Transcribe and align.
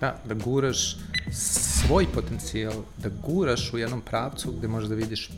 Da, 0.00 0.16
da 0.24 0.34
guraš 0.34 0.96
svoj 1.32 2.06
potencijal, 2.14 2.74
da 2.96 3.08
guraš 3.26 3.72
u 3.72 3.78
jednom 3.78 4.00
pravcu 4.00 4.52
gde 4.52 4.68
možeš 4.68 4.88
da 4.88 4.94
vidiš 4.94 5.30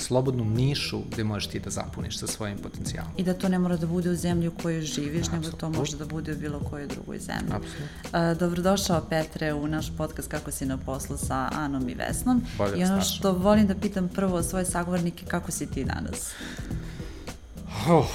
slobodnu 0.00 0.44
nišu 0.44 1.00
gde 1.10 1.24
možeš 1.24 1.46
ti 1.46 1.60
da 1.60 1.70
zapuniš 1.70 2.18
sa 2.18 2.26
svojim 2.26 2.58
potencijalom. 2.58 3.10
I 3.16 3.22
da 3.22 3.34
to 3.34 3.48
ne 3.48 3.58
mora 3.58 3.76
da 3.76 3.86
bude 3.86 4.10
u 4.10 4.14
zemlji 4.14 4.48
u 4.48 4.52
kojoj 4.62 4.80
živiš, 4.80 5.26
Absolut. 5.26 5.44
nego 5.44 5.56
to 5.56 5.70
može 5.70 5.96
da 5.96 6.06
bude 6.06 6.32
u 6.32 6.36
bilo 6.36 6.60
kojoj 6.60 6.86
drugoj 6.86 7.18
zemlji. 7.18 7.52
Apsolutno. 7.52 8.34
Dobrodošao 8.34 9.06
Petre 9.10 9.54
u 9.54 9.68
naš 9.68 9.96
podcast 9.96 10.28
Kako 10.28 10.50
si 10.50 10.66
na 10.66 10.76
poslu 10.76 11.16
sa 11.16 11.48
Anom 11.52 11.88
i 11.88 11.94
Vesnom. 11.94 12.42
Bolje 12.58 12.80
I 12.80 12.84
ono 12.84 13.00
što 13.00 13.32
volim 13.32 13.66
da 13.66 13.74
pitam 13.74 14.08
prvo 14.08 14.42
svoje 14.42 14.64
sagovornike, 14.64 15.26
kako 15.26 15.52
si 15.52 15.66
ti 15.66 15.84
danas? 15.84 16.30
Oh, 17.88 18.06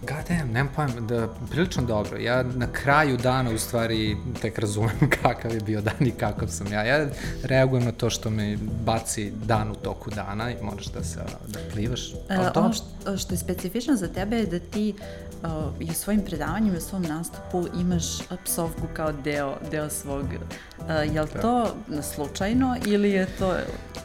god 0.00 0.28
damn, 0.28 0.52
nemam 0.52 0.72
pojem, 0.76 1.06
da, 1.06 1.28
prilično 1.50 1.82
dobro. 1.82 2.18
Ja 2.18 2.42
na 2.42 2.72
kraju 2.72 3.16
dana 3.16 3.50
u 3.50 3.58
stvari 3.58 4.16
tek 4.42 4.58
razumem 4.58 5.10
kakav 5.22 5.54
je 5.54 5.60
bio 5.60 5.80
dan 5.80 6.06
i 6.06 6.10
kakav 6.10 6.48
sam 6.48 6.72
ja. 6.72 6.84
Ja 6.84 7.06
reagujem 7.42 7.84
na 7.84 7.92
to 7.92 8.10
što 8.10 8.30
me 8.30 8.56
baci 8.84 9.32
dan 9.44 9.70
u 9.70 9.74
toku 9.74 10.10
dana 10.10 10.50
i 10.50 10.54
moraš 10.62 10.86
da 10.86 11.04
se, 11.04 11.20
da 11.46 11.58
plivaš. 11.72 12.12
E, 12.12 12.52
to... 12.54 12.60
Ono 12.60 12.72
što, 12.72 13.16
što 13.16 13.34
je 13.34 13.38
specifično 13.38 13.96
za 13.96 14.08
tebe 14.08 14.36
je 14.36 14.46
da 14.46 14.58
ti 14.58 14.94
uh, 15.42 15.50
i 15.80 15.90
u 15.90 15.94
svojim 15.94 16.20
predavanjima 16.20 16.74
i 16.74 16.78
u 16.78 16.80
svom 16.80 17.02
nastupu 17.02 17.66
imaš 17.80 18.04
psovku 18.44 18.86
kao 18.94 19.12
deo, 19.12 19.56
deo 19.70 19.90
svog. 19.90 20.24
Uh, 20.24 21.14
je 21.14 21.22
li 21.22 21.28
da. 21.34 21.40
to 21.40 21.74
slučajno 22.14 22.76
ili 22.86 23.10
je 23.10 23.26
to... 23.38 23.54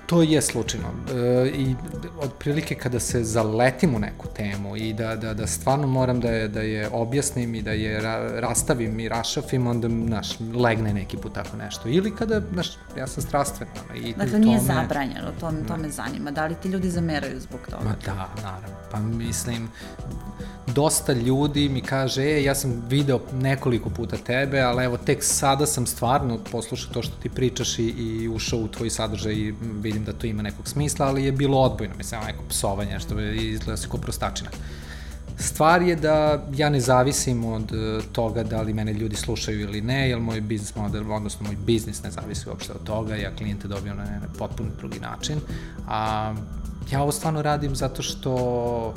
To 0.06 0.22
je 0.22 0.42
slučajno. 0.42 0.88
E, 1.12 1.48
I 1.48 1.76
otprilike 2.22 2.76
kada 2.76 3.00
se 3.00 3.24
zaletim 3.24 3.96
u 3.96 4.00
neku 4.00 4.28
temu 4.36 4.78
i 4.78 4.83
da, 4.94 5.16
da, 5.16 5.34
da 5.34 5.48
stvarno 5.48 5.88
moram 5.88 6.20
da 6.20 6.30
je, 6.30 6.48
da 6.48 6.62
je 6.62 6.90
objasnim 6.92 7.56
i 7.56 7.62
da 7.62 7.72
je 7.72 8.02
ra, 8.02 8.40
rastavim 8.40 9.00
i 9.00 9.10
rašafim, 9.10 9.68
onda, 9.68 9.90
znaš, 9.90 10.40
legne 10.56 10.94
neki 10.94 11.18
put 11.18 11.34
tako 11.34 11.58
nešto. 11.58 11.90
Ili 11.90 12.16
kada, 12.16 12.42
znaš, 12.54 12.68
ja 12.98 13.08
sam 13.08 13.24
strastven. 13.24 13.68
I 13.96 14.14
dakle, 14.14 14.40
nije 14.40 14.58
tome... 14.58 14.74
zabranjeno, 14.74 15.32
to, 15.40 15.52
to 15.68 15.78
me 15.78 15.90
zanima. 15.90 16.32
Da 16.32 16.46
li 16.46 16.56
ti 16.56 16.70
ljudi 16.70 16.90
zameraju 16.90 17.40
zbog 17.40 17.60
toga? 17.70 17.84
Ma 17.84 17.96
da, 18.06 18.30
naravno. 18.44 18.78
Pa 18.92 19.00
mislim, 19.00 19.70
dosta 20.68 21.14
ljudi 21.14 21.70
mi 21.70 21.82
kaže, 21.82 22.24
e, 22.24 22.44
ja 22.44 22.56
sam 22.56 22.84
video 22.88 23.20
nekoliko 23.34 23.90
puta 23.90 24.18
tebe, 24.18 24.62
ali 24.62 24.84
evo, 24.84 24.98
tek 24.98 25.24
sada 25.24 25.66
sam 25.66 25.86
stvarno 25.86 26.40
poslušao 26.52 26.94
to 26.94 27.02
što 27.02 27.16
ti 27.16 27.30
pričaš 27.30 27.80
i, 27.80 27.84
i 27.84 28.30
ušao 28.30 28.60
u 28.60 28.68
tvoj 28.68 28.90
sadržaj 28.90 29.34
i 29.34 29.54
vidim 29.62 30.04
da 30.04 30.14
to 30.14 30.28
ima 30.28 30.42
nekog 30.42 30.68
smisla, 30.68 31.08
ali 31.08 31.26
je 31.26 31.32
bilo 31.32 31.62
odbojno, 31.62 31.96
mislim, 31.98 32.22
neko 32.28 32.44
psovanje, 32.50 33.00
što 33.00 33.20
izgleda 33.20 33.78
se 33.78 33.88
kao 33.90 34.00
prostačina. 34.00 34.50
Stvar 35.38 35.82
je 35.82 35.96
da 35.96 36.46
ja 36.56 36.70
ne 36.70 36.80
zavisim 36.80 37.46
od 37.46 37.72
e, 37.72 38.02
toga 38.12 38.44
da 38.44 38.62
li 38.62 38.74
mene 38.74 38.94
ljudi 38.94 39.16
slušaju 39.16 39.60
ili 39.60 39.82
ne, 39.82 40.10
jer 40.10 40.20
moj 40.20 40.42
biznis 40.42 40.76
model, 40.76 41.12
odnosno 41.12 41.46
moj 41.48 41.56
biznis 41.66 42.04
ne 42.04 42.12
zavisi 42.12 42.50
uopšte 42.50 42.74
od 42.74 42.84
toga, 42.84 43.16
ja 43.16 43.36
klijente 43.36 43.68
dobijam 43.68 43.98
na 43.98 44.28
potpuno 44.38 44.70
drugi 44.78 45.00
način, 45.00 45.40
a 45.88 46.34
ja 46.92 47.02
ovo 47.02 47.12
stvarno 47.12 47.42
radim 47.42 47.76
zato 47.76 48.02
što 48.02 48.94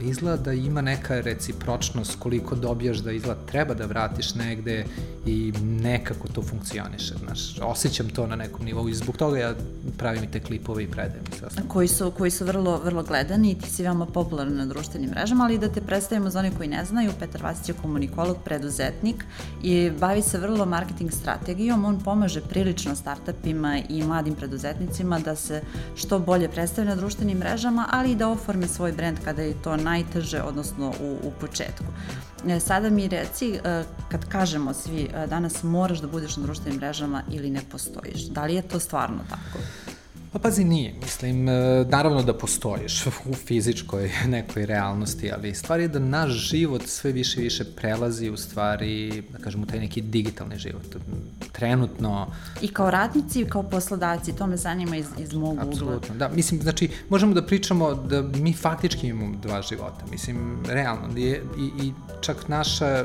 izgleda 0.00 0.36
da 0.36 0.52
ima 0.52 0.80
neka 0.80 1.20
recipročnost 1.20 2.16
koliko 2.18 2.54
dobijaš 2.54 2.98
da 2.98 3.12
izgleda 3.12 3.40
treba 3.46 3.74
da 3.74 3.86
vratiš 3.86 4.34
negde 4.34 4.84
i 5.28 5.52
nekako 5.62 6.28
to 6.28 6.42
funkcioniše, 6.42 7.14
znaš, 7.24 7.58
osjećam 7.62 8.08
to 8.08 8.26
na 8.26 8.36
nekom 8.36 8.64
nivou 8.64 8.88
i 8.88 8.94
zbog 8.94 9.16
toga 9.16 9.38
ja 9.38 9.54
pravim 9.98 10.24
i 10.24 10.30
te 10.30 10.40
klipove 10.40 10.84
i 10.84 10.90
predajem 10.90 11.24
i 11.32 11.36
sve 11.36 11.48
Koji 11.68 11.88
su, 11.88 12.12
koji 12.18 12.30
su 12.30 12.44
vrlo, 12.44 12.80
vrlo 12.84 13.02
gledani 13.02 13.50
i 13.50 13.54
ti 13.54 13.70
si 13.70 13.82
veoma 13.82 14.06
popularan 14.06 14.56
na 14.56 14.66
društvenim 14.66 15.10
mrežama, 15.10 15.44
ali 15.44 15.58
da 15.58 15.68
te 15.68 15.80
predstavimo 15.80 16.30
za 16.30 16.38
one 16.38 16.50
koji 16.56 16.68
ne 16.68 16.84
znaju, 16.84 17.12
Petar 17.18 17.42
Vasić 17.42 17.68
je 17.68 17.74
komunikolog, 17.82 18.36
preduzetnik 18.44 19.24
i 19.62 19.90
bavi 20.00 20.22
se 20.22 20.38
vrlo 20.38 20.66
marketing 20.66 21.12
strategijom, 21.12 21.84
on 21.84 22.00
pomaže 22.00 22.40
prilično 22.40 22.96
startupima 22.96 23.78
i 23.88 24.02
mladim 24.02 24.34
preduzetnicima 24.34 25.18
da 25.18 25.36
se 25.36 25.62
što 25.96 26.18
bolje 26.18 26.48
predstave 26.48 26.88
na 26.88 26.96
društvenim 26.96 27.38
mrežama, 27.38 27.88
ali 27.90 28.12
i 28.12 28.16
da 28.16 28.28
oforme 28.28 28.68
svoj 28.68 28.92
brend 28.92 29.18
kada 29.24 29.42
je 29.42 29.62
to 29.62 29.76
najteže, 29.76 30.42
odnosno 30.42 30.92
u, 31.00 31.16
u 31.22 31.32
početku. 31.40 31.84
E, 32.46 32.60
sada 32.60 32.90
mi 32.90 33.08
reci, 33.08 33.54
e, 33.64 33.84
kad 34.10 34.28
kažemo 34.28 34.74
svi 34.74 35.02
e, 35.02 35.26
danas 35.26 35.62
moraš 35.62 35.98
da 35.98 36.06
budeš 36.06 36.36
na 36.36 36.42
društvenim 36.42 36.76
mrežama 36.76 37.22
ili 37.30 37.50
ne 37.50 37.60
postojiš, 37.70 38.22
da 38.22 38.44
li 38.44 38.54
je 38.54 38.62
to 38.62 38.80
stvarno 38.80 39.18
tako? 39.30 39.58
Pa 40.32 40.38
pazi, 40.38 40.64
nije. 40.64 40.94
Mislim, 41.02 41.48
e, 41.48 41.84
naravno 41.88 42.22
da 42.22 42.34
postojiš 42.34 43.06
u 43.06 43.34
fizičkoj 43.34 44.10
nekoj 44.26 44.66
realnosti, 44.66 45.32
ali 45.32 45.54
stvar 45.54 45.80
je 45.80 45.88
da 45.88 45.98
naš 45.98 46.30
život 46.30 46.82
sve 46.86 47.12
više 47.12 47.40
i 47.40 47.44
više 47.44 47.64
prelazi 47.64 48.30
u 48.30 48.36
stvari, 48.36 49.22
da 49.32 49.38
kažemo, 49.38 49.66
taj 49.66 49.80
neki 49.80 50.00
digitalni 50.00 50.58
život. 50.58 50.96
Trenutno... 51.52 52.26
I 52.60 52.68
kao 52.68 52.90
radnici 52.90 53.40
i 53.40 53.44
kao 53.44 53.62
poslodavci, 53.62 54.32
to 54.32 54.46
me 54.46 54.56
zanima 54.56 54.96
iz, 54.96 55.06
iz 55.18 55.32
mog 55.32 55.52
ugla. 55.52 55.68
Apsolutno, 55.68 56.14
da. 56.14 56.28
Mislim, 56.28 56.62
znači, 56.62 56.90
možemo 57.08 57.34
da 57.34 57.46
pričamo 57.46 57.94
da 57.94 58.22
mi 58.22 58.52
faktički 58.52 59.06
imamo 59.06 59.36
dva 59.42 59.62
života. 59.62 60.04
Mislim, 60.10 60.64
realno. 60.66 61.18
I, 61.18 61.22
i, 61.58 61.86
i 61.86 61.92
čak 62.20 62.48
naša, 62.48 63.04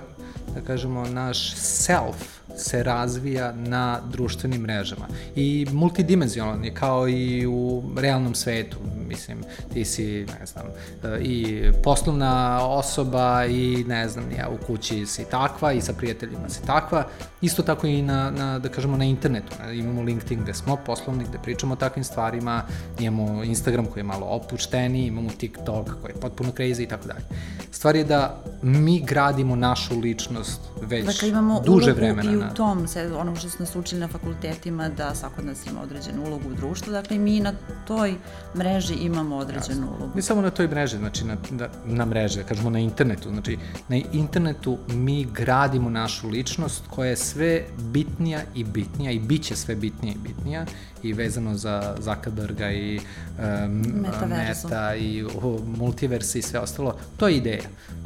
da 0.55 0.61
kažemo, 0.67 1.05
naš 1.05 1.55
self 1.55 2.42
se 2.58 2.84
razvija 2.84 3.53
na 3.53 4.00
društvenim 4.12 4.62
mrežama. 4.62 5.08
I 5.36 5.68
multidimenzionalan 5.72 6.66
je 6.66 6.74
kao 6.74 7.09
i 7.09 7.46
u 7.47 7.84
realnom 7.97 8.36
svetu. 8.36 8.78
Mislim, 9.08 9.44
ti 9.74 9.86
si, 9.86 10.25
ne 10.40 10.46
znam, 10.46 10.66
i 11.22 11.64
poslovna 11.84 12.59
osoba 12.68 13.46
i, 13.46 13.84
ne 13.88 14.09
znam, 14.09 14.31
ja 14.31 14.50
u 14.50 14.66
kući 14.66 15.06
si 15.06 15.25
takva 15.31 15.74
i 15.74 15.81
sa 15.81 15.94
prijateljima 15.94 16.50
si 16.50 16.66
takva. 16.66 17.08
Isto 17.41 17.64
tako 17.64 17.88
i 17.88 18.02
na, 18.02 18.31
na 18.31 18.59
da 18.59 18.70
kažemo, 18.70 18.97
na 18.97 19.06
internetu. 19.06 19.53
Imamo 19.74 20.02
LinkedIn 20.02 20.44
gde 20.44 20.53
smo 20.53 20.75
poslovni, 20.85 21.24
gde 21.24 21.40
pričamo 21.44 21.74
o 21.74 21.75
takvim 21.75 22.03
stvarima, 22.03 22.64
imamo 23.00 23.44
Instagram 23.44 23.85
koji 23.85 24.00
je 24.00 24.03
malo 24.03 24.25
opušteni, 24.25 25.06
imamo 25.06 25.30
TikTok 25.38 25.85
koji 26.02 26.12
je 26.12 26.20
potpuno 26.22 26.52
crazy 26.52 26.84
i 26.84 26.88
tako 26.88 27.08
dalje. 27.08 27.25
Stvar 27.72 27.96
je 27.96 28.03
da 28.03 28.44
mi 28.62 29.00
gradimo 29.00 29.56
našu 29.56 30.00
ličnost 30.00 30.62
već 30.81 31.06
dakle, 31.06 31.30
imamo 31.30 31.62
duže 31.66 31.91
vremena. 31.91 32.42
U 32.51 32.55
tom, 32.55 32.85
ono 33.17 33.35
što 33.35 33.49
smo 33.49 33.65
nas 33.65 33.75
učili 33.75 34.01
na 34.01 34.07
fakultetima, 34.07 34.89
da 34.89 35.15
svako 35.15 35.41
od 35.41 35.45
nas 35.45 35.67
ima 35.67 35.81
određenu 35.81 36.23
ulogu 36.27 36.49
u 36.49 36.53
društvu, 36.53 36.91
dakle 36.91 37.17
mi 37.17 37.39
na 37.39 37.53
toj 37.87 38.15
mreži 38.55 38.93
imamo 38.93 39.35
određenu 39.37 39.81
Jasno. 39.81 39.97
ulogu. 39.99 40.11
Ne 40.15 40.21
samo 40.21 40.41
na 40.41 40.49
toj 40.49 40.67
mreži, 40.67 40.97
znači 40.97 41.25
na, 41.25 41.37
na, 41.51 41.67
na 41.85 42.05
mreže, 42.05 42.41
da 42.41 42.47
kažemo 42.47 42.69
na 42.69 42.79
internetu, 42.79 43.29
znači 43.29 43.57
na 43.87 43.95
internetu 44.11 44.77
mi 44.87 45.25
gradimo 45.25 45.89
našu 45.89 46.29
ličnost 46.29 46.83
koja 46.89 47.09
je 47.09 47.17
sve 47.17 47.63
bitnija 47.77 48.41
i 48.55 48.63
bitnija 48.63 49.11
i 49.11 49.19
bit 49.19 49.43
će 49.43 49.55
sve 49.55 49.75
bitnija 49.75 50.13
i 50.13 50.17
bitnija 50.17 50.65
i 51.03 51.13
vezano 51.13 51.55
za 51.55 51.95
Zuckerberga 51.99 52.71
i 52.71 52.99
um, 52.99 53.83
Meta 54.29 54.95
i 54.95 55.23
uh, 55.23 55.33
multiverse 55.77 56.39
i 56.39 56.41
sve 56.41 56.59
ostalo, 56.59 56.95
to 57.17 57.27
je 57.27 57.37
ideja. 57.37 57.63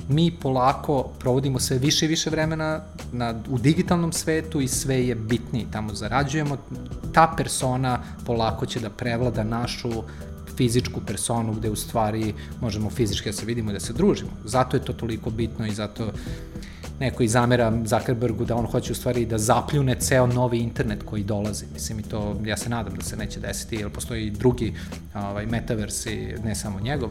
Mi 0.09 0.31
polako 0.31 1.03
provodimo 1.19 1.59
sve 1.59 1.77
više 1.77 2.05
i 2.05 2.09
više 2.09 2.29
vremena 2.29 2.81
na, 3.11 3.41
u 3.49 3.57
digitalnom 3.57 4.13
svetu 4.13 4.26
i 4.61 4.67
sve 4.67 5.07
je 5.07 5.15
bitniji, 5.15 5.67
tamo 5.71 5.93
zarađujemo, 5.93 6.57
ta 7.13 7.33
persona 7.37 7.99
polako 8.25 8.65
će 8.65 8.79
da 8.79 8.89
prevlada 8.89 9.43
našu 9.43 10.03
fizičku 10.57 11.01
personu 11.01 11.53
gde 11.53 11.69
u 11.69 11.75
stvari 11.75 12.33
možemo 12.61 12.89
fizički 12.89 13.29
da 13.29 13.33
se 13.33 13.45
vidimo 13.45 13.71
i 13.71 13.73
da 13.73 13.79
se 13.79 13.93
družimo. 13.93 14.31
Zato 14.45 14.77
je 14.77 14.85
to 14.85 14.93
toliko 14.93 15.29
bitno 15.29 15.65
i 15.65 15.71
zato 15.71 16.11
neko 16.99 17.23
i 17.23 17.27
zamera 17.27 17.73
Zuckerbergu 17.85 18.45
da 18.45 18.55
on 18.55 18.65
hoće 18.65 18.91
u 18.91 18.95
stvari 18.95 19.25
da 19.25 19.37
zapljune 19.37 19.95
ceo 19.99 20.27
novi 20.27 20.59
internet 20.59 21.03
koji 21.05 21.23
dolazi. 21.23 21.65
Mislim 21.73 21.99
i 21.99 22.03
to, 22.03 22.41
ja 22.45 22.57
se 22.57 22.69
nadam 22.69 22.95
da 22.95 23.03
se 23.03 23.17
neće 23.17 23.39
desiti, 23.39 23.75
jer 23.75 23.89
postoji 23.89 24.29
drugi 24.29 24.73
ovaj, 25.15 25.45
metaversi, 25.45 26.35
ne 26.43 26.55
samo 26.55 26.79
njegov, 26.79 27.09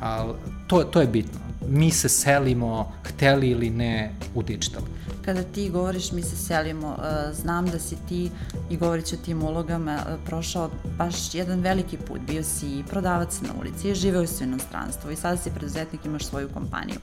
ali 0.00 0.32
to, 0.66 0.84
to 0.84 1.00
je 1.00 1.06
bitno. 1.06 1.40
Mi 1.68 1.90
se 1.90 2.08
selimo, 2.08 2.92
hteli 3.04 3.50
ili 3.50 3.70
ne, 3.70 4.14
u 4.34 4.42
digital. 4.42 4.82
Kada 5.24 5.42
ti 5.42 5.70
govoriš 5.70 6.12
mi 6.12 6.22
se 6.22 6.36
selimo, 6.36 6.96
e, 6.98 7.34
znam 7.34 7.66
da 7.66 7.78
si 7.78 7.96
ti 8.08 8.30
i 8.70 8.76
govorit 8.76 9.12
o 9.12 9.24
tim 9.24 9.42
ulogama 9.42 9.92
e, 9.92 10.16
prošao 10.26 10.70
baš 10.98 11.34
jedan 11.34 11.60
veliki 11.60 11.96
put. 11.96 12.20
Bio 12.26 12.44
si 12.44 12.84
prodavac 12.90 13.40
na 13.40 13.48
ulici, 13.60 13.94
živeo 13.94 14.22
u 14.22 14.42
inostranstvu 14.42 15.10
i 15.10 15.16
sada 15.16 15.36
si 15.36 15.50
preduzetnik, 15.50 16.04
imaš 16.04 16.24
svoju 16.24 16.48
kompaniju. 16.48 16.98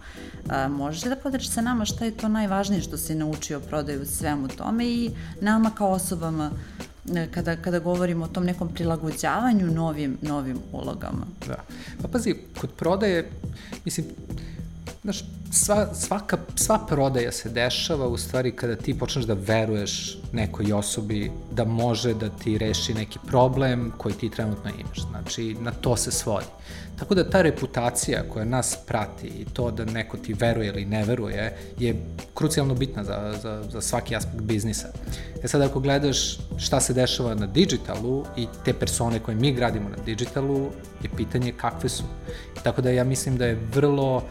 E, 0.49 0.67
možeš 0.67 1.01
da 1.01 1.15
podeliš 1.15 1.49
sa 1.49 1.61
nama 1.61 1.85
šta 1.85 2.05
je 2.05 2.17
to 2.17 2.27
najvažnije 2.27 2.81
što 2.81 2.97
si 2.97 3.15
naučio 3.15 3.59
prodaju 3.59 4.05
svemu 4.05 4.47
tome 4.47 4.85
i 4.85 5.11
nama 5.41 5.69
kao 5.69 5.89
osobama 5.89 6.51
kada, 7.31 7.55
kada 7.55 7.79
govorimo 7.79 8.25
o 8.25 8.27
tom 8.27 8.43
nekom 8.43 8.73
prilagođavanju 8.73 9.67
novim, 9.67 10.17
novim 10.21 10.57
ulogama. 10.71 11.25
Da. 11.47 11.57
Pa 12.01 12.07
pazi, 12.07 12.35
kod 12.59 12.69
prodaje, 12.69 13.31
mislim, 13.85 14.05
znaš, 15.03 15.23
sva, 15.51 15.93
svaka, 15.93 16.37
sva 16.55 16.79
prodaja 16.87 17.31
se 17.31 17.49
dešava 17.49 18.07
u 18.07 18.17
stvari 18.17 18.51
kada 18.51 18.75
ti 18.75 18.99
počneš 18.99 19.25
da 19.25 19.33
veruješ 19.33 20.17
nekoj 20.33 20.73
osobi 20.73 21.31
da 21.51 21.65
može 21.65 22.13
da 22.13 22.29
ti 22.29 22.57
reši 22.57 22.93
neki 22.93 23.19
problem 23.27 23.91
koji 23.97 24.15
ti 24.15 24.29
trenutno 24.29 24.71
imaš. 24.79 25.01
Znači, 25.09 25.55
na 25.59 25.71
to 25.71 25.97
se 25.97 26.11
svodi. 26.11 26.45
Tako 26.99 27.15
da 27.15 27.29
ta 27.29 27.41
reputacija 27.41 28.23
koja 28.29 28.45
nas 28.45 28.77
prati 28.87 29.27
i 29.27 29.45
to 29.53 29.71
da 29.71 29.85
neko 29.85 30.17
ti 30.17 30.33
veruje 30.33 30.67
ili 30.67 30.85
ne 30.85 31.05
veruje 31.05 31.57
je 31.79 31.95
krucijalno 32.33 32.73
bitna 32.73 33.03
za, 33.03 33.33
za, 33.41 33.63
za 33.69 33.81
svaki 33.81 34.15
aspekt 34.15 34.41
biznisa. 34.41 34.87
E 35.43 35.47
sad 35.47 35.61
ako 35.61 35.79
gledaš 35.79 36.37
šta 36.57 36.79
se 36.79 36.93
dešava 36.93 37.35
na 37.35 37.47
digitalu 37.47 38.25
i 38.37 38.47
te 38.65 38.73
persone 38.73 39.19
koje 39.19 39.35
mi 39.35 39.53
gradimo 39.53 39.89
na 39.89 40.03
digitalu, 40.05 40.71
je 41.03 41.09
pitanje 41.17 41.53
kakve 41.57 41.89
su. 41.89 42.03
Tako 42.63 42.81
da 42.81 42.89
ja 42.89 43.03
mislim 43.03 43.37
da 43.37 43.45
je 43.45 43.59
vrlo 43.73 44.15
uh, 44.17 44.23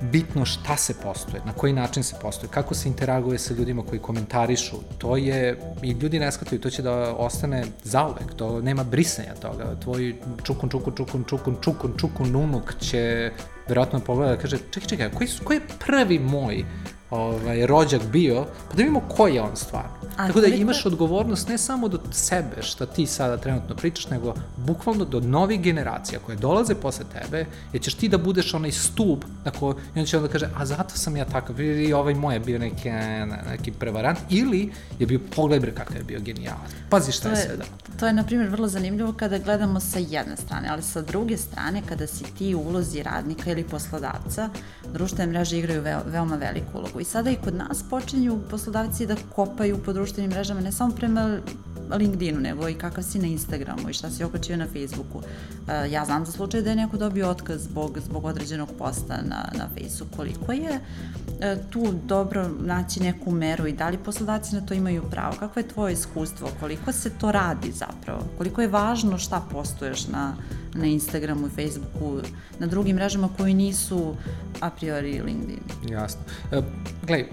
bitno 0.00 0.44
šta 0.44 0.76
se 0.76 0.94
postoje, 1.02 1.42
na 1.44 1.52
koji 1.52 1.72
način 1.72 2.02
se 2.02 2.16
postoje, 2.22 2.50
kako 2.50 2.74
se 2.74 2.88
interaguje 2.88 3.38
sa 3.38 3.54
ljudima 3.54 3.82
koji 3.82 4.00
komentarišu, 4.00 4.76
to 4.98 5.16
je, 5.16 5.60
i 5.82 5.90
ljudi 5.90 6.18
ne 6.18 6.32
shvataju, 6.32 6.60
to 6.60 6.70
će 6.70 6.82
da 6.82 7.14
ostane 7.14 7.64
zauvek, 7.84 8.34
to 8.36 8.60
nema 8.60 8.84
brisanja 8.84 9.34
toga, 9.34 9.80
tvoj 9.80 10.14
čukun, 10.42 10.70
čukun, 10.70 10.94
čukun, 10.96 11.24
čukun, 11.24 11.56
čukun, 11.60 11.94
čukun, 11.98 12.36
unuk 12.36 12.74
će 12.80 13.30
verovatno 13.68 14.00
pogleda 14.00 14.36
da 14.36 14.40
kaže, 14.40 14.58
čekaj, 14.70 14.88
čekaj, 14.88 15.10
koji, 15.10 15.28
koji 15.44 15.56
je 15.56 15.66
prvi 15.86 16.18
moj 16.18 16.64
ovaj, 17.10 17.66
rođak 17.66 18.02
bio, 18.12 18.44
pa 18.44 18.76
da 18.76 18.76
vidimo 18.76 19.00
ko 19.00 19.26
je 19.26 19.42
on 19.42 19.56
stvarno. 19.56 19.90
A, 20.16 20.26
Tako 20.26 20.40
da 20.40 20.46
imaš 20.46 20.86
odgovornost 20.86 21.48
ne 21.48 21.58
samo 21.58 21.88
do 21.88 22.00
sebe, 22.10 22.62
šta 22.62 22.86
ti 22.86 23.06
sada 23.06 23.36
trenutno 23.36 23.76
pričaš, 23.76 24.10
nego 24.10 24.34
bukvalno 24.56 25.04
do 25.04 25.20
novih 25.20 25.60
generacija 25.60 26.20
koje 26.26 26.36
dolaze 26.36 26.74
posle 26.74 27.04
tebe, 27.12 27.46
jer 27.72 27.82
ćeš 27.82 27.94
ti 27.94 28.08
da 28.08 28.18
budeš 28.18 28.54
onaj 28.54 28.72
stub, 28.72 29.24
na 29.44 29.50
ko, 29.50 29.74
i 29.94 30.00
on 30.00 30.06
će 30.06 30.16
onda 30.16 30.28
kaže, 30.28 30.48
a 30.56 30.66
zato 30.66 30.96
sam 30.96 31.16
ja 31.16 31.24
takav, 31.24 31.60
i 31.60 31.92
ovaj 31.92 32.14
moj 32.14 32.34
je 32.34 32.40
bio 32.40 32.58
neki, 32.58 32.90
neki 33.50 33.72
prevarant, 33.72 34.18
ili 34.30 34.72
je 34.98 35.06
bio, 35.06 35.20
pogledaj 35.36 35.74
kakav 35.74 35.96
je 35.96 36.02
bio 36.02 36.20
genijalac. 36.20 36.70
Pazi 36.90 37.12
šta 37.12 37.22
to 37.22 37.28
je, 37.28 37.38
je 37.38 37.46
sve 37.46 37.56
da. 37.56 37.64
To 38.00 38.06
je, 38.06 38.12
na 38.12 38.24
primjer, 38.24 38.48
vrlo 38.48 38.68
zanimljivo 38.68 39.12
kada 39.12 39.38
gledamo 39.38 39.80
sa 39.80 39.98
jedne 39.98 40.36
strane, 40.36 40.68
ali 40.68 40.82
sa 40.82 41.02
druge 41.02 41.36
strane, 41.36 41.82
kada 41.88 42.06
si 42.06 42.24
ti 42.38 42.54
u 42.54 42.60
ulozi 42.60 43.02
radnika 43.02 43.50
ili 43.50 43.64
poslodavca, 43.64 44.48
društvene 44.92 45.32
mreže 45.32 45.58
igraju 45.58 45.82
veo, 45.82 46.00
veoma 46.06 46.36
veliku 46.36 46.78
ulogu. 46.78 46.97
I 47.00 47.04
sada 47.04 47.30
i 47.30 47.36
kod 47.44 47.54
nas 47.54 47.82
počinju 47.90 48.40
poslodavci 48.50 49.06
da 49.06 49.16
kopaju 49.34 49.78
po 49.84 49.92
društvenim 49.92 50.30
mrežama, 50.30 50.60
ne 50.60 50.72
samo 50.72 50.94
prema 50.94 51.38
LinkedInu, 51.96 52.40
nego 52.40 52.68
i 52.68 52.74
kakav 52.74 53.04
si 53.04 53.18
na 53.18 53.26
Instagramu 53.26 53.90
i 53.90 53.92
šta 53.92 54.10
si 54.10 54.24
okačio 54.24 54.56
na 54.56 54.66
Facebooku. 54.66 55.18
Uh, 55.18 55.92
ja 55.92 56.04
znam 56.04 56.26
za 56.26 56.32
slučaj 56.32 56.62
da 56.62 56.70
je 56.70 56.76
neko 56.76 56.96
dobio 56.96 57.30
otkaz 57.30 57.62
zbog, 57.62 57.98
zbog 58.04 58.24
određenog 58.24 58.68
posta 58.78 59.16
na, 59.22 59.48
na 59.58 59.68
Facebooku. 59.74 60.16
Koliko 60.16 60.52
je 60.52 60.80
uh, 60.80 61.70
tu 61.70 61.94
dobro 62.04 62.50
naći 62.60 63.00
neku 63.00 63.30
meru 63.30 63.66
i 63.66 63.72
da 63.72 63.88
li 63.88 63.98
poslodavci 63.98 64.54
na 64.54 64.60
to 64.60 64.74
imaju 64.74 65.02
pravo? 65.10 65.36
Kako 65.38 65.60
je 65.60 65.68
tvoje 65.68 65.92
iskustvo? 65.92 66.48
Koliko 66.60 66.92
se 66.92 67.10
to 67.10 67.32
radi 67.32 67.72
zapravo? 67.72 68.20
Koliko 68.38 68.62
je 68.62 68.68
važno 68.68 69.18
šta 69.18 69.42
postuješ 69.52 70.06
na, 70.06 70.34
na 70.74 70.86
Instagramu 70.86 71.46
i 71.46 71.50
Facebooku, 71.50 72.20
na 72.58 72.66
drugim 72.66 72.96
mrežama 72.96 73.28
koji 73.36 73.54
nisu 73.54 74.14
a 74.60 74.70
priori 74.70 75.20
LinkedIn? 75.20 75.60
Jasno. 75.90 76.20
E, 76.52 76.62
gledaj, 77.06 77.28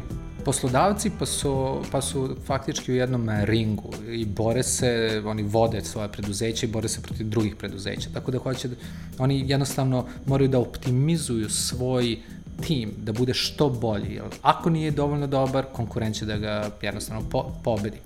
poslodavci 0.45 1.11
pa 1.19 1.25
su, 1.25 1.81
pa 1.91 2.01
su 2.01 2.35
faktički 2.45 2.91
u 2.91 2.95
jednom 2.95 3.29
ringu 3.43 3.89
i 4.07 4.25
bore 4.25 4.63
se, 4.63 5.21
oni 5.25 5.43
vode 5.43 5.81
svoje 5.81 6.11
preduzeće 6.11 6.65
i 6.65 6.69
bore 6.69 6.87
se 6.87 7.01
protiv 7.01 7.29
drugih 7.29 7.55
preduzeća. 7.55 8.09
Tako 8.13 8.31
da 8.31 8.37
hoće 8.37 8.67
da, 8.67 8.75
oni 9.19 9.43
jednostavno 9.47 10.05
moraju 10.25 10.49
da 10.49 10.59
optimizuju 10.59 11.49
svoj 11.49 12.17
tim 12.61 12.91
da 12.97 13.13
bude 13.13 13.33
što 13.33 13.69
bolji. 13.69 14.13
Jer 14.13 14.23
ako 14.41 14.69
nije 14.69 14.91
dovoljno 14.91 15.27
dobar, 15.27 15.65
konkurent 15.73 16.15
će 16.15 16.25
da 16.25 16.37
ga 16.37 16.69
jednostavno 16.81 17.29
po, 17.29 17.51
pobedi. 17.63 17.97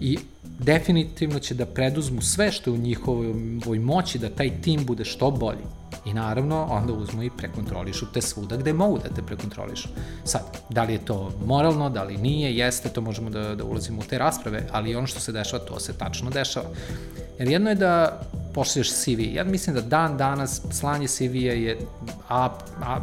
I 0.00 0.18
definitivno 0.58 1.38
će 1.38 1.54
da 1.54 1.66
preduzmu 1.66 2.22
sve 2.22 2.52
što 2.52 2.70
je 2.70 2.74
u 2.74 2.82
njihovoj 2.82 3.78
moći 3.78 4.18
da 4.18 4.30
taj 4.30 4.60
tim 4.60 4.86
bude 4.86 5.04
što 5.04 5.30
bolji. 5.30 5.64
I 6.04 6.14
naravno, 6.14 6.66
onda 6.70 6.92
uzmu 6.92 7.22
i 7.22 7.30
prekontrolišu 7.30 8.06
te 8.12 8.20
svuda 8.22 8.56
gde 8.56 8.72
mogu 8.72 8.98
da 8.98 9.14
te 9.14 9.22
prekontrolišu. 9.22 9.88
Sad, 10.24 10.42
da 10.68 10.82
li 10.82 10.92
je 10.92 11.04
to 11.04 11.32
moralno, 11.46 11.90
da 11.90 12.02
li 12.02 12.16
nije, 12.16 12.56
jeste, 12.56 12.88
to 12.88 13.00
možemo 13.00 13.30
da, 13.30 13.54
da 13.54 13.64
ulazimo 13.64 14.00
u 14.00 14.04
te 14.04 14.18
rasprave, 14.18 14.66
ali 14.72 14.96
ono 14.96 15.06
što 15.06 15.20
se 15.20 15.32
dešava, 15.32 15.64
to 15.64 15.80
se 15.80 15.92
tačno 15.92 16.30
dešava. 16.30 16.66
Jer 17.38 17.48
jedno 17.48 17.70
je 17.70 17.74
da 17.74 18.20
pošalješ 18.54 18.92
CV. 18.92 19.20
Ja 19.34 19.44
mislim 19.44 19.74
da 19.74 19.82
dan 19.82 20.16
danas 20.16 20.62
slanje 20.70 21.08
CV-a 21.08 21.54
je 21.54 21.78
a, 22.28 22.48
a, 22.82 22.98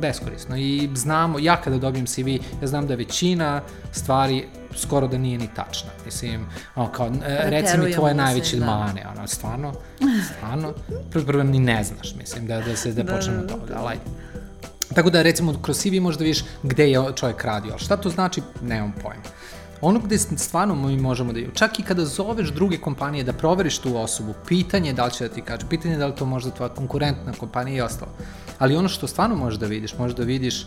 beskorisno 0.00 0.56
i 0.56 0.90
znamo, 0.94 1.38
ja 1.38 1.56
kada 1.56 1.78
dobijem 1.78 2.06
CV, 2.06 2.28
ja 2.60 2.66
znam 2.66 2.86
da 2.86 2.94
većina 2.94 3.60
stvari 3.92 4.44
skoro 4.76 5.06
da 5.08 5.18
nije 5.18 5.38
ni 5.38 5.48
tačna. 5.54 5.90
Mislim, 6.04 6.46
ono, 6.74 6.92
kao, 6.92 7.06
e, 7.06 7.50
reci 7.50 7.78
mi 7.78 7.92
tvoje 7.92 8.14
najveće 8.14 8.56
da. 8.56 8.66
mane, 8.66 9.06
ono, 9.16 9.26
stvarno, 9.26 9.72
stvarno, 10.36 10.72
prvo, 11.10 11.26
prvo 11.26 11.42
ni 11.42 11.58
ne 11.58 11.84
znaš, 11.84 12.14
mislim, 12.14 12.46
da, 12.46 12.60
da 12.60 12.76
se, 12.76 12.92
da, 12.92 13.02
da 13.02 13.14
počnemo 13.14 13.40
da, 13.40 13.46
da, 13.46 13.56
da, 13.56 13.74
da, 13.74 13.92
Tako 14.94 15.10
da, 15.10 15.22
recimo, 15.22 15.54
kroz 15.62 15.78
CV 15.78 16.00
možda 16.00 16.24
vidiš 16.24 16.44
gde 16.62 16.90
je 16.90 17.02
čovjek 17.16 17.44
radio, 17.44 17.70
ali 17.70 17.80
šta 17.80 17.96
to 17.96 18.10
znači, 18.10 18.42
nemam 18.62 18.92
pojma. 19.02 19.22
Ono 19.80 20.00
gde 20.00 20.18
stvarno 20.18 20.74
mi 20.74 20.96
možemo 20.96 21.32
da 21.32 21.38
je, 21.38 21.50
čak 21.54 21.78
i 21.78 21.82
kada 21.82 22.04
zoveš 22.04 22.48
druge 22.48 22.78
kompanije 22.78 23.24
da 23.24 23.32
proveriš 23.32 23.78
tu 23.78 23.96
osobu, 23.96 24.34
pitanje 24.46 24.90
je 24.90 24.94
da 24.94 25.04
li 25.04 25.12
će 25.12 25.28
da 25.28 25.34
ti 25.34 25.42
kaže, 25.42 25.66
pitanje 25.70 25.94
je 25.94 25.98
da 25.98 26.06
li 26.06 26.14
to 26.14 26.26
možda 26.26 26.50
tvoja 26.50 26.74
konkurentna 26.74 27.32
kompanija 27.32 27.76
i 27.76 27.86
ostalo. 27.86 28.10
Ali 28.58 28.76
ono 28.76 28.88
što 28.88 29.06
stvarno 29.06 29.36
možeš 29.36 29.58
da 29.58 29.66
vidiš, 29.66 29.98
možeš 29.98 30.16
da 30.16 30.22
vidiš 30.22 30.66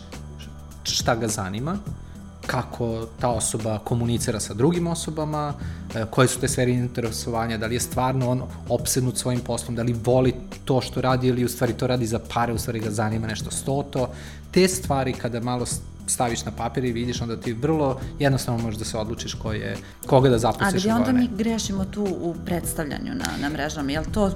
šta 0.84 1.14
ga 1.14 1.28
zanima, 1.28 1.76
kako 2.46 3.06
ta 3.20 3.28
osoba 3.28 3.78
komunicira 3.78 4.40
sa 4.40 4.54
drugim 4.54 4.86
osobama, 4.86 5.54
e, 5.94 6.04
koje 6.10 6.28
su 6.28 6.40
te 6.40 6.48
sfere 6.48 6.72
interesovanja, 6.72 7.58
da 7.58 7.66
li 7.66 7.74
je 7.74 7.80
stvarno 7.80 8.30
on 8.30 8.42
opsednut 8.68 9.18
svojim 9.18 9.40
poslom, 9.40 9.76
da 9.76 9.82
li 9.82 9.96
voli 10.04 10.34
to 10.64 10.80
što 10.80 11.00
radi 11.00 11.28
ili 11.28 11.44
u 11.44 11.48
stvari 11.48 11.72
to 11.72 11.86
radi 11.86 12.06
za 12.06 12.20
pare, 12.34 12.52
u 12.52 12.58
stvari 12.58 12.80
ga 12.80 12.90
zanima 12.90 13.26
nešto 13.26 13.50
stoto. 13.50 14.08
Te 14.50 14.68
stvari 14.68 15.12
kada 15.12 15.40
malo 15.40 15.66
staviš 16.12 16.44
na 16.44 16.52
papir 16.52 16.84
i 16.84 16.92
vidiš, 16.92 17.20
onda 17.20 17.36
ti 17.36 17.52
vrlo 17.52 18.00
jednostavno 18.18 18.62
možeš 18.62 18.78
da 18.78 18.84
se 18.84 18.98
odlučiš 18.98 19.34
ko 19.34 19.52
je, 19.52 19.76
koga 20.06 20.28
da 20.28 20.38
zaposliš. 20.38 20.84
Ali 20.84 20.92
onda 20.92 21.12
mi 21.12 21.28
grešimo 21.38 21.84
tu 21.84 22.02
u 22.02 22.34
predstavljanju 22.44 23.14
na, 23.14 23.26
na 23.40 23.48
mrežama, 23.48 23.92
jel 23.92 24.04
to 24.12 24.30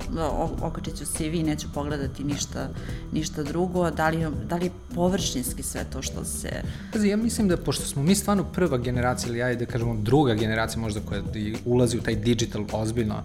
okačit 0.63 0.97
ću 0.97 1.05
CV, 1.05 1.47
neću 1.47 1.69
pogledati 1.75 2.25
ništa, 2.25 2.69
ništa 3.13 3.43
drugo, 3.43 3.91
da 3.91 4.09
li, 4.09 4.27
da 4.49 4.57
li 4.57 4.65
je 4.65 4.71
površinski 4.95 5.63
sve 5.63 5.85
to 5.93 6.03
što 6.03 6.25
se... 6.25 6.51
Pazi, 6.93 7.09
ja 7.09 7.17
mislim 7.17 7.49
da 7.49 7.57
pošto 7.57 7.85
smo 7.85 8.03
mi 8.03 8.15
stvarno 8.15 8.45
prva 8.45 8.79
generacija, 8.79 9.29
ili 9.29 9.39
ja 9.39 9.55
da 9.55 9.67
kažemo 9.67 9.97
druga 10.03 10.35
generacija 10.35 10.81
možda 10.81 11.01
koja 11.01 11.23
ulazi 11.65 11.99
u 11.99 12.03
taj 12.03 12.15
digital 12.15 12.65
ozbiljno, 12.73 13.23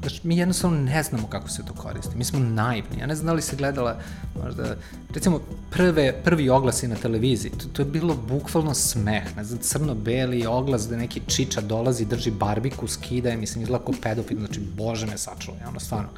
znači 0.00 0.20
mi 0.24 0.36
jednostavno 0.36 0.78
ne 0.78 1.02
znamo 1.02 1.26
kako 1.28 1.48
se 1.48 1.62
to 1.66 1.72
koristi. 1.72 2.16
Mi 2.16 2.24
smo 2.24 2.38
naivni. 2.38 2.98
Ja 3.00 3.06
ne 3.06 3.14
znam 3.14 3.26
da 3.26 3.32
li 3.32 3.42
se 3.42 3.56
gledala 3.56 3.98
možda, 4.44 4.76
recimo, 5.14 5.40
prve, 5.70 6.12
prvi 6.24 6.48
oglasi 6.48 6.88
na 6.88 6.96
televiziji, 6.96 7.50
to, 7.50 7.68
to 7.72 7.83
je 7.84 7.90
bilo 7.90 8.14
bukvalno 8.28 8.74
smeh, 8.74 9.36
ne 9.36 9.44
znam, 9.44 9.58
crno-beli 9.58 10.46
oglas 10.46 10.88
da 10.88 10.96
neki 10.96 11.20
čiča 11.26 11.60
dolazi, 11.60 12.04
drži 12.04 12.30
barbiku, 12.30 12.88
skida 12.88 13.30
je, 13.30 13.36
mislim, 13.36 13.62
izgleda 13.62 13.84
kao 13.84 13.94
pedofil, 14.02 14.38
znači, 14.38 14.60
bože 14.60 15.06
me 15.06 15.18
sačuvaj, 15.18 15.60
ono, 15.68 15.80
stvarno 15.80 16.08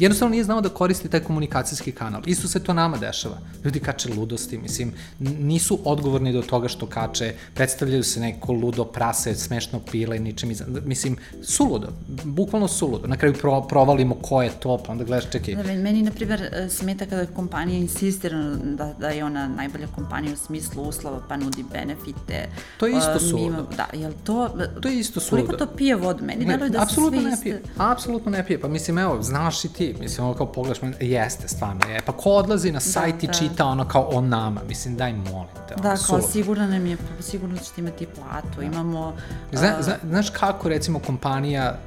jednostavno 0.00 0.30
nije 0.30 0.44
znao 0.44 0.60
da 0.60 0.68
koristi 0.68 1.08
taj 1.08 1.20
komunikacijski 1.20 1.92
kanal. 1.92 2.22
Isto 2.26 2.48
se 2.48 2.64
to 2.64 2.72
nama 2.72 2.96
dešava. 2.96 3.38
Ljudi 3.64 3.80
kače 3.80 4.14
ludosti, 4.14 4.58
mislim, 4.58 4.92
nisu 5.18 5.78
odgovorni 5.84 6.32
do 6.32 6.42
toga 6.42 6.68
što 6.68 6.86
kače, 6.86 7.34
predstavljaju 7.54 8.02
se 8.02 8.20
neko 8.20 8.52
ludo 8.52 8.84
prase, 8.84 9.34
smešno 9.34 9.80
pile, 9.90 10.18
ničem 10.18 10.50
iza. 10.50 10.64
Mislim, 10.84 11.16
suludo, 11.42 11.88
bukvalno 12.24 12.68
suludo. 12.68 13.06
Na 13.06 13.16
kraju 13.16 13.34
pro, 13.34 13.60
provalimo 13.60 14.14
ko 14.14 14.42
je 14.42 14.50
to, 14.60 14.78
pa 14.86 14.92
onda 14.92 15.04
gledaš, 15.04 15.30
čekaj. 15.30 15.54
Da, 15.54 15.62
meni, 15.62 16.02
na 16.02 16.10
primjer, 16.10 16.50
smeta 16.70 17.06
kada 17.06 17.26
kompanija 17.26 17.78
insistira 17.78 18.38
da, 18.64 18.94
da 18.98 19.08
je 19.08 19.24
ona 19.24 19.48
najbolja 19.48 19.86
kompanija 19.86 20.32
u 20.32 20.36
smislu 20.36 20.82
uslova, 20.82 21.22
pa 21.28 21.36
nudi 21.36 21.64
benefite. 21.72 22.48
To 22.76 22.86
je 22.86 22.98
isto 22.98 23.20
suludo. 23.20 23.50
Mimo, 23.50 23.68
da, 23.76 23.86
jel 23.92 24.12
to... 24.24 24.48
To 24.80 24.88
je 24.88 24.98
isto 24.98 25.20
suludo. 25.20 25.46
Koliko 25.46 25.66
to 25.66 25.72
pije 25.76 25.96
vod? 25.96 26.22
Meni 26.22 26.44
ne, 26.44 26.68
da 26.68 26.86
su 26.86 27.10
svi 27.10 27.18
ne 27.18 27.36
pije. 27.42 27.62
Apsolutno 27.76 28.30
ne 28.30 28.46
pije. 28.46 28.60
Pa 28.60 28.68
mislim, 28.68 28.98
evo, 28.98 29.22
znaš 29.22 29.64
i 29.64 29.68
ti, 29.68 29.89
mislim, 30.00 30.26
ono 30.26 30.34
kao 30.34 30.52
pogledaš, 30.52 30.78
jeste, 31.00 31.48
stvarno 31.48 31.88
je. 31.88 32.00
Pa 32.06 32.12
ko 32.12 32.30
odlazi 32.30 32.72
na 32.72 32.80
sajt 32.80 33.14
da, 33.14 33.22
i 33.22 33.26
da. 33.26 33.32
čita 33.32 33.66
ono 33.66 33.88
kao 33.88 34.08
o 34.12 34.20
nama, 34.20 34.60
mislim, 34.68 34.96
daj 34.96 35.12
molim 35.12 35.48
te. 35.68 35.74
Da, 35.82 35.96
kao 36.06 36.20
sigurno 36.22 36.66
nam 36.66 36.86
je, 36.86 36.96
sigurno 37.20 37.58
ćete 37.58 37.80
imati 37.80 38.06
platu, 38.06 38.58
da. 38.60 38.62
imamo... 38.62 39.12
Zna, 39.52 39.74
uh, 39.78 39.84
zna, 39.84 39.94
znaš 40.08 40.30
kako, 40.30 40.68
recimo, 40.68 40.98
kompanija 40.98 41.78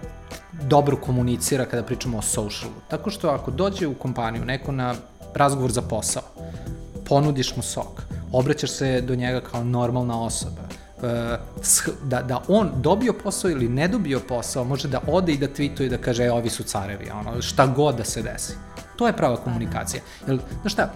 dobro 0.62 0.98
komunicira 0.98 1.66
kada 1.66 1.84
pričamo 1.84 2.18
o 2.18 2.22
socialu? 2.22 2.74
Tako 2.90 3.10
što 3.10 3.30
ako 3.30 3.52
dođe 3.52 3.88
u 3.88 3.94
kompaniju 3.94 4.46
neko 4.46 4.72
na 4.72 4.96
razgovor 5.34 5.72
za 5.72 5.82
posao, 5.82 6.24
ponudiš 7.06 7.56
mu 7.56 7.64
sok, 7.64 8.04
obraćaš 8.32 8.72
se 8.72 9.02
do 9.02 9.16
njega 9.16 9.42
kao 9.42 9.64
normalna 9.64 10.24
osoba, 10.24 10.62
da, 12.04 12.22
da 12.22 12.42
on 12.48 12.72
dobio 12.76 13.14
posao 13.14 13.52
ili 13.52 13.70
ne 13.70 13.88
dobio 13.88 14.20
posao, 14.20 14.64
može 14.64 14.88
da 14.88 15.02
ode 15.08 15.34
i 15.34 15.38
da 15.38 15.48
tweetuje 15.48 15.90
da 15.90 15.98
kaže, 15.98 16.26
e, 16.26 16.32
ovi 16.32 16.50
su 16.50 16.64
carevi, 16.64 17.10
ono, 17.12 17.42
šta 17.42 17.68
god 17.68 17.96
da 17.96 18.04
se 18.04 18.22
desi. 18.22 18.54
To 18.96 19.08
je 19.08 19.18
prava 19.18 19.38
komunikacija. 19.38 20.04
Jel, 20.28 20.40
znaš 20.62 20.74
šta, 20.74 20.94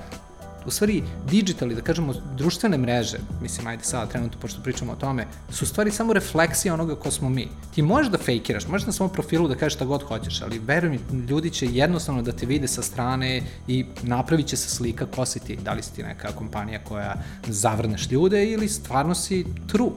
u 0.68 0.72
stvari 0.72 1.04
digitali, 1.30 1.76
da 1.76 1.82
kažemo, 1.82 2.14
društvene 2.38 2.78
mreže, 2.78 3.18
mislim, 3.42 3.68
ajde 3.68 3.84
sada 3.84 4.06
trenutno, 4.06 4.40
pošto 4.42 4.62
pričamo 4.64 4.92
o 4.92 4.96
tome, 4.96 5.28
su 5.50 5.66
u 5.66 5.68
stvari 5.68 5.92
samo 5.92 6.14
refleksija 6.14 6.74
onoga 6.74 6.96
ko 6.96 7.12
smo 7.12 7.30
mi. 7.30 7.48
Ti 7.76 7.82
možeš 7.82 8.12
da 8.12 8.18
fejkiraš, 8.18 8.68
možeš 8.68 8.86
na 8.86 8.94
svom 8.94 9.10
profilu 9.10 9.48
da 9.48 9.56
kažeš 9.56 9.74
šta 9.74 9.86
god 9.86 10.04
hoćeš, 10.04 10.42
ali 10.42 10.60
veruj 10.60 10.90
mi, 10.90 11.00
ljudi 11.30 11.50
će 11.50 11.66
jednostavno 11.66 12.22
da 12.22 12.32
te 12.32 12.46
vide 12.46 12.68
sa 12.68 12.82
strane 12.82 13.42
i 13.68 13.86
napravit 14.04 14.48
će 14.48 14.58
se 14.58 14.70
slika 14.70 15.06
ko 15.06 15.26
si 15.26 15.40
ti. 15.40 15.56
Da 15.56 15.74
li 15.74 15.84
si 15.84 15.96
ti 15.96 16.04
neka 16.04 16.32
kompanija 16.32 16.80
koja 16.84 17.16
zavrneš 17.48 18.12
ljude 18.12 18.46
ili 18.46 18.70
stvarno 18.70 19.16
si 19.16 19.46
true. 19.68 19.92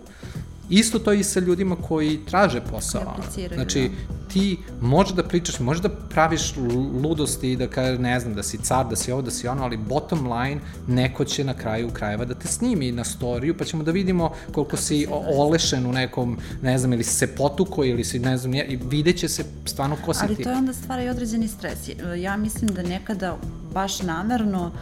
Isto 0.69 0.99
to 0.99 1.13
i 1.13 1.25
sa 1.25 1.41
ljudima 1.41 1.77
koji 1.77 2.21
traže 2.27 2.61
posao. 2.61 3.15
Znači, 3.55 3.89
da 3.89 4.20
ti 4.33 4.59
možeš 4.81 5.15
da 5.15 5.23
pričaš, 5.23 5.61
možeš 5.61 5.83
da 5.83 5.89
praviš 5.89 6.55
ludosti 7.03 7.53
i 7.53 7.57
da 7.57 7.67
kaže, 7.67 7.99
ne 7.99 8.21
znam, 8.21 8.35
da 8.35 8.43
si 8.43 8.59
car, 8.59 8.87
da 8.89 8.97
si 8.97 9.13
ovo, 9.13 9.23
da 9.23 9.31
si 9.31 9.49
ono, 9.49 9.63
ali 9.63 9.77
bottom 9.77 10.33
line, 10.33 10.61
neko 10.87 11.25
će 11.25 11.45
na 11.45 11.55
kraju 11.55 11.91
krajeva 11.91 12.25
da 12.25 12.35
te 12.35 12.49
snimi 12.49 12.93
na 12.93 13.05
storiju, 13.05 13.57
pa 13.59 13.65
ćemo 13.65 13.83
da 13.83 13.91
vidimo 13.91 14.31
koliko 14.53 14.77
si 14.77 15.07
olešen 15.37 15.87
u 15.87 15.93
nekom, 15.93 16.39
ne 16.63 16.79
znam, 16.79 16.93
ili 16.93 17.05
se 17.05 17.27
potuko, 17.27 17.85
ili 17.85 18.05
si, 18.05 18.19
ne 18.19 18.37
znam, 18.37 18.55
i 18.55 18.79
vidjet 18.91 19.17
će 19.19 19.29
se 19.29 19.45
stvarno 19.67 19.97
ko 20.05 20.15
si 20.15 20.21
ali 20.23 20.37
ti. 20.37 20.43
Ali 20.43 20.45
to 20.45 20.51
je 20.51 20.57
onda 20.57 20.73
stvara 20.73 21.03
i 21.03 21.09
određeni 21.09 21.49
stres. 21.49 21.79
Ja 22.19 22.37
mislim 22.37 22.71
da 22.75 22.83
nekada 22.83 23.37
baš 23.75 24.03
namerno 24.03 24.73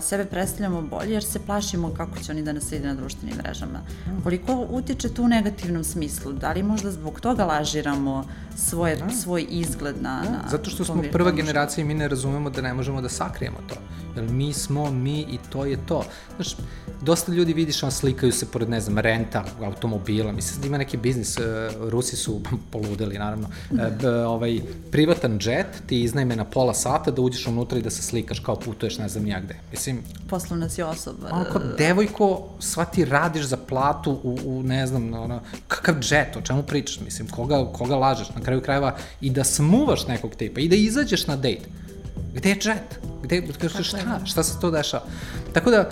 sebe 0.00 0.24
predstavljamo 0.24 0.82
bolje 0.82 1.12
jer 1.12 1.24
se 1.24 1.38
plašimo 1.38 1.94
kako 1.94 2.18
će 2.18 2.32
oni 2.32 2.42
da 2.42 2.52
nas 2.52 2.72
vide 2.72 2.88
na 2.88 2.94
društvenim 2.94 3.36
mrežama. 3.36 3.80
Koliko 4.22 4.66
utiče 4.70 5.08
tu 5.14 5.24
u 5.24 5.28
negativnom 5.28 5.84
smislu? 5.84 6.32
Da 6.32 6.52
li 6.52 6.62
možda 6.62 6.90
zbog 6.90 7.20
toga 7.20 7.44
lažiramo 7.44 8.24
svoje, 8.56 8.89
da. 8.96 9.10
svoj 9.10 9.46
izgled 9.50 10.02
na, 10.02 10.22
da. 10.24 10.30
na... 10.30 10.48
Zato 10.50 10.70
što 10.70 10.84
smo 10.84 11.02
prva 11.12 11.30
generacija 11.30 11.82
i 11.82 11.84
mi 11.84 11.94
ne 11.94 12.08
razumemo 12.08 12.50
da 12.50 12.62
ne 12.62 12.74
možemo 12.74 13.00
da 13.00 13.08
sakrijemo 13.08 13.58
to. 13.68 13.74
Jer 14.16 14.24
mi 14.30 14.52
smo 14.52 14.90
mi 14.90 15.20
i 15.20 15.38
to 15.50 15.64
je 15.64 15.86
to. 15.86 16.04
Znaš, 16.36 16.56
dosta 17.02 17.32
ljudi 17.32 17.52
vidiš, 17.52 17.82
on 17.82 17.90
slikaju 17.90 18.32
se 18.32 18.46
pored, 18.46 18.70
ne 18.70 18.80
znam, 18.80 18.98
renta 18.98 19.44
automobila. 19.62 20.32
Mislim 20.32 20.60
da 20.60 20.66
ima 20.66 20.78
neki 20.78 20.96
biznis, 20.96 21.38
uh, 21.38 21.44
Rusi 21.90 22.16
su 22.16 22.40
poludeli, 22.72 23.18
naravno. 23.18 23.48
Uh, 23.70 23.78
ovaj, 24.26 24.60
privatan 24.90 25.38
jet 25.42 25.66
ti 25.86 26.02
iznajme 26.02 26.36
na 26.36 26.44
pola 26.44 26.74
sata 26.74 27.10
da 27.10 27.22
uđeš 27.22 27.46
unutra 27.46 27.78
i 27.78 27.82
da 27.82 27.90
se 27.90 28.02
slikaš 28.02 28.40
kao 28.40 28.56
putuješ 28.56 28.98
ne 28.98 29.08
znam 29.08 29.26
ja 29.26 29.40
gde. 29.40 29.56
Mislim... 29.70 30.02
Poslovna 30.28 30.68
si 30.68 30.82
osoba. 30.82 31.28
Ono 31.32 31.44
kao, 31.44 31.62
devojko, 31.78 32.48
sva 32.58 32.84
ti 32.84 33.04
radiš 33.04 33.44
za 33.44 33.56
platu 33.56 34.20
u, 34.22 34.38
u 34.44 34.62
ne 34.62 34.86
znam, 34.86 35.14
ono, 35.14 35.40
kakav 35.68 35.94
jet, 36.10 36.36
o 36.36 36.40
čemu 36.40 36.62
pričaš, 36.62 37.00
mislim, 37.00 37.28
koga, 37.28 37.72
koga 37.72 37.96
lažeš, 37.96 38.30
na 38.34 38.40
kraju 38.40 38.60
krajeva 38.80 38.96
i 39.20 39.30
da 39.30 39.44
smuvaš 39.44 40.06
nekog 40.06 40.34
tipa 40.34 40.60
i 40.60 40.68
da 40.68 40.76
izađeš 40.76 41.26
na 41.26 41.36
dejt. 41.36 41.68
Gde 42.34 42.48
je 42.48 42.56
jet? 42.64 43.00
Gde, 43.22 43.42
šta, 43.68 43.82
šta, 43.82 44.24
šta 44.24 44.42
se 44.42 44.60
to 44.60 44.70
dešava? 44.70 45.04
Tako 45.52 45.70
da, 45.70 45.88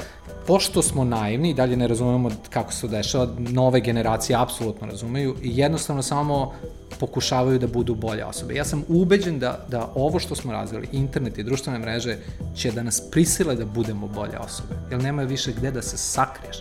pošto 0.47 0.83
smo 0.83 1.04
naivni 1.04 1.50
i 1.50 1.54
dalje 1.54 1.76
ne 1.76 1.88
razumemo 1.88 2.30
kako 2.50 2.73
se 2.73 2.80
to 2.80 2.88
dešava, 2.88 3.28
nove 3.38 3.80
generacije 3.80 4.37
apsolutno 4.37 4.87
razumeju 4.87 5.37
i 5.42 5.59
jednostavno 5.59 6.02
samo 6.02 6.52
pokušavaju 7.00 7.59
da 7.59 7.66
budu 7.66 7.95
bolje 7.95 8.25
osobe. 8.25 8.54
Ja 8.54 8.64
sam 8.64 8.85
ubeđen 8.88 9.38
da, 9.38 9.66
da 9.68 9.90
ovo 9.95 10.18
što 10.18 10.35
smo 10.35 10.52
razvili, 10.52 10.88
internet 10.92 11.38
i 11.38 11.42
društvene 11.42 11.78
mreže, 11.78 12.16
će 12.57 12.73
da 12.73 12.83
nas 12.83 13.02
prisile 13.11 13.54
da 13.54 13.64
budemo 13.64 14.09
bolje 14.09 14.38
osobe, 14.38 14.75
jer 14.90 15.02
nema 15.02 15.23
više 15.23 15.52
gde 15.52 15.71
da 15.71 15.83
se 15.83 15.97
sakriješ. 15.97 16.57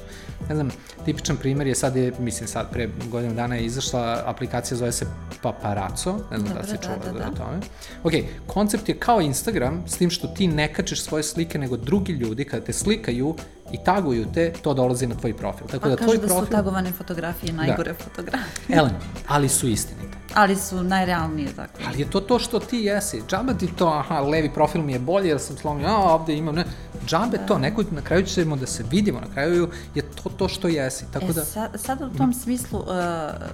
Ne 0.49 0.55
znam, 0.55 0.69
tipičan 1.05 1.37
primjer 1.37 1.67
je 1.67 1.75
sad 1.75 1.95
je, 1.95 2.13
mislim 2.19 2.47
sad 2.47 2.71
pre 2.71 2.89
godinu 3.11 3.33
dana 3.33 3.55
je 3.55 3.65
izašla 3.65 4.23
aplikacija 4.25 4.77
zove 4.77 4.91
se 4.91 5.05
Paparazzo, 5.41 6.13
ne 6.31 6.37
znam 6.37 6.53
da 6.53 6.61
Dobre, 6.61 6.61
da 6.61 6.67
se 6.67 6.77
čuva 6.83 6.97
da, 7.05 7.11
da, 7.11 7.19
da. 7.19 7.27
o 7.27 7.35
tome. 7.35 7.59
Ok, 8.03 8.13
koncept 8.47 8.89
je 8.89 8.99
kao 8.99 9.21
Instagram, 9.21 9.83
s 9.87 9.97
tim 9.97 10.09
što 10.09 10.27
ti 10.27 10.47
ne 10.47 10.73
kačeš 10.73 11.01
svoje 11.01 11.23
slike, 11.23 11.57
nego 11.57 11.77
drugi 11.77 12.13
ljudi 12.13 12.45
kada 12.45 12.65
te 12.65 12.73
slikaju 12.73 13.35
i 13.71 13.77
taguju 13.83 14.25
te, 14.33 14.53
to 14.61 14.73
dolazi 14.73 15.07
na 15.07 15.15
tvoj 15.15 15.37
profil. 15.37 15.67
Tako 15.67 15.83
pa 15.83 15.89
da 15.89 15.95
tvoj 15.95 16.17
da 16.17 16.27
su 16.29 16.45
tagovane 16.51 16.91
fotografije 16.91 17.53
najgore 17.53 17.93
da. 17.93 18.03
fotografije. 18.03 18.77
Elem, 18.77 18.93
ali 19.27 19.49
su 19.49 19.67
istinite. 19.67 20.16
Ali 20.33 20.55
su 20.55 20.83
najrealnije, 20.83 21.49
tako. 21.55 21.73
Ali 21.87 21.99
je 21.99 22.09
to 22.09 22.19
to 22.19 22.39
što 22.39 22.59
ti 22.59 22.77
jesi. 22.77 23.21
Džaba 23.27 23.53
ti 23.53 23.67
to, 23.77 23.87
aha, 23.87 24.19
levi 24.19 24.53
profil 24.53 24.81
mi 24.81 24.93
je 24.93 24.99
bolji 24.99 25.27
jer 25.27 25.39
sam 25.39 25.57
slomio, 25.57 25.87
a 25.87 26.13
ovde 26.13 26.37
imam, 26.37 26.55
ne. 26.55 26.65
Džabe 27.05 27.37
da. 27.37 27.45
to, 27.45 27.57
neko, 27.57 27.83
na 27.91 28.01
kraju 28.01 28.25
ćemo 28.25 28.55
da 28.55 28.67
se 28.67 28.83
vidimo, 28.91 29.19
na 29.19 29.27
kraju 29.33 29.69
je 29.95 30.01
to 30.01 30.29
to 30.29 30.47
što 30.47 30.67
jesi. 30.67 31.05
Tako 31.13 31.25
e, 31.25 31.33
da... 31.33 31.45
Sa, 31.45 31.69
sada 31.75 32.05
u 32.05 32.17
tom 32.17 32.33
smislu, 32.33 32.79
uh, 32.79 32.87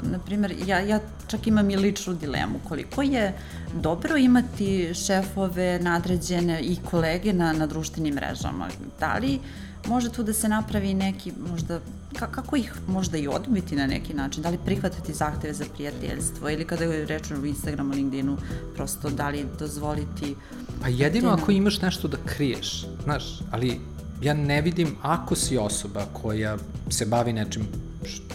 na 0.02 0.20
primjer, 0.26 0.56
ja, 0.66 0.80
ja 0.80 1.00
čak 1.28 1.48
imam 1.48 1.70
i 1.70 1.76
ličnu 1.76 2.14
dilemu. 2.14 2.60
Koliko 2.68 3.02
je 3.02 3.34
dobro 3.74 4.18
imati 4.18 4.94
šefove, 4.94 5.80
nadređene 5.80 6.62
i 6.62 6.78
kolege 6.92 7.34
na, 7.34 7.54
na 7.54 7.68
društvenim 7.68 8.16
mrežama? 8.16 8.68
Da 9.00 9.18
li 9.18 9.40
može 9.88 10.10
tu 10.10 10.24
da 10.24 10.34
se 10.34 10.50
napravi 10.50 10.94
neki, 10.94 11.32
možda, 11.52 11.80
ka, 12.20 12.28
kako 12.28 12.56
ih 12.56 12.74
možda 12.88 13.18
i 13.18 13.28
odbiti 13.28 13.76
na 13.76 13.88
neki 13.88 14.14
način? 14.14 14.44
Da 14.44 14.50
li 14.50 14.58
prihvatiti 14.66 15.14
zahteve 15.14 15.54
za 15.54 15.66
prijateljstvo 15.74 16.50
ili 16.50 16.66
kada 16.66 16.84
je 16.84 17.06
reč 17.06 17.32
u 17.32 17.46
Instagramu, 17.46 17.94
LinkedInu, 17.94 18.38
prosto 18.76 19.10
da 19.10 19.30
li 19.30 19.46
dozvoliti... 19.60 20.36
Pa 20.82 20.88
jedino 20.88 21.30
ako 21.30 21.52
imaš 21.52 21.82
nešto 21.82 22.08
da 22.08 22.18
kriješ, 22.26 22.86
znaš, 23.04 23.40
ali 23.52 23.80
ja 24.22 24.34
ne 24.34 24.62
vidim 24.62 24.96
ako 25.02 25.36
si 25.36 25.58
osoba 25.58 26.06
koja 26.14 26.58
se 26.90 27.06
bavi 27.06 27.34
nečim 27.34 27.64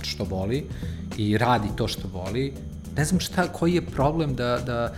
što 0.02 0.25
voli 0.25 0.67
i 1.17 1.38
radi 1.38 1.69
to 1.76 1.88
što 1.88 2.09
voli, 2.09 2.52
ne 2.97 3.05
znam 3.05 3.21
šta, 3.21 3.49
koji 3.52 3.75
je 3.75 3.87
problem 3.87 4.35
da, 4.35 4.59
da 4.67 4.93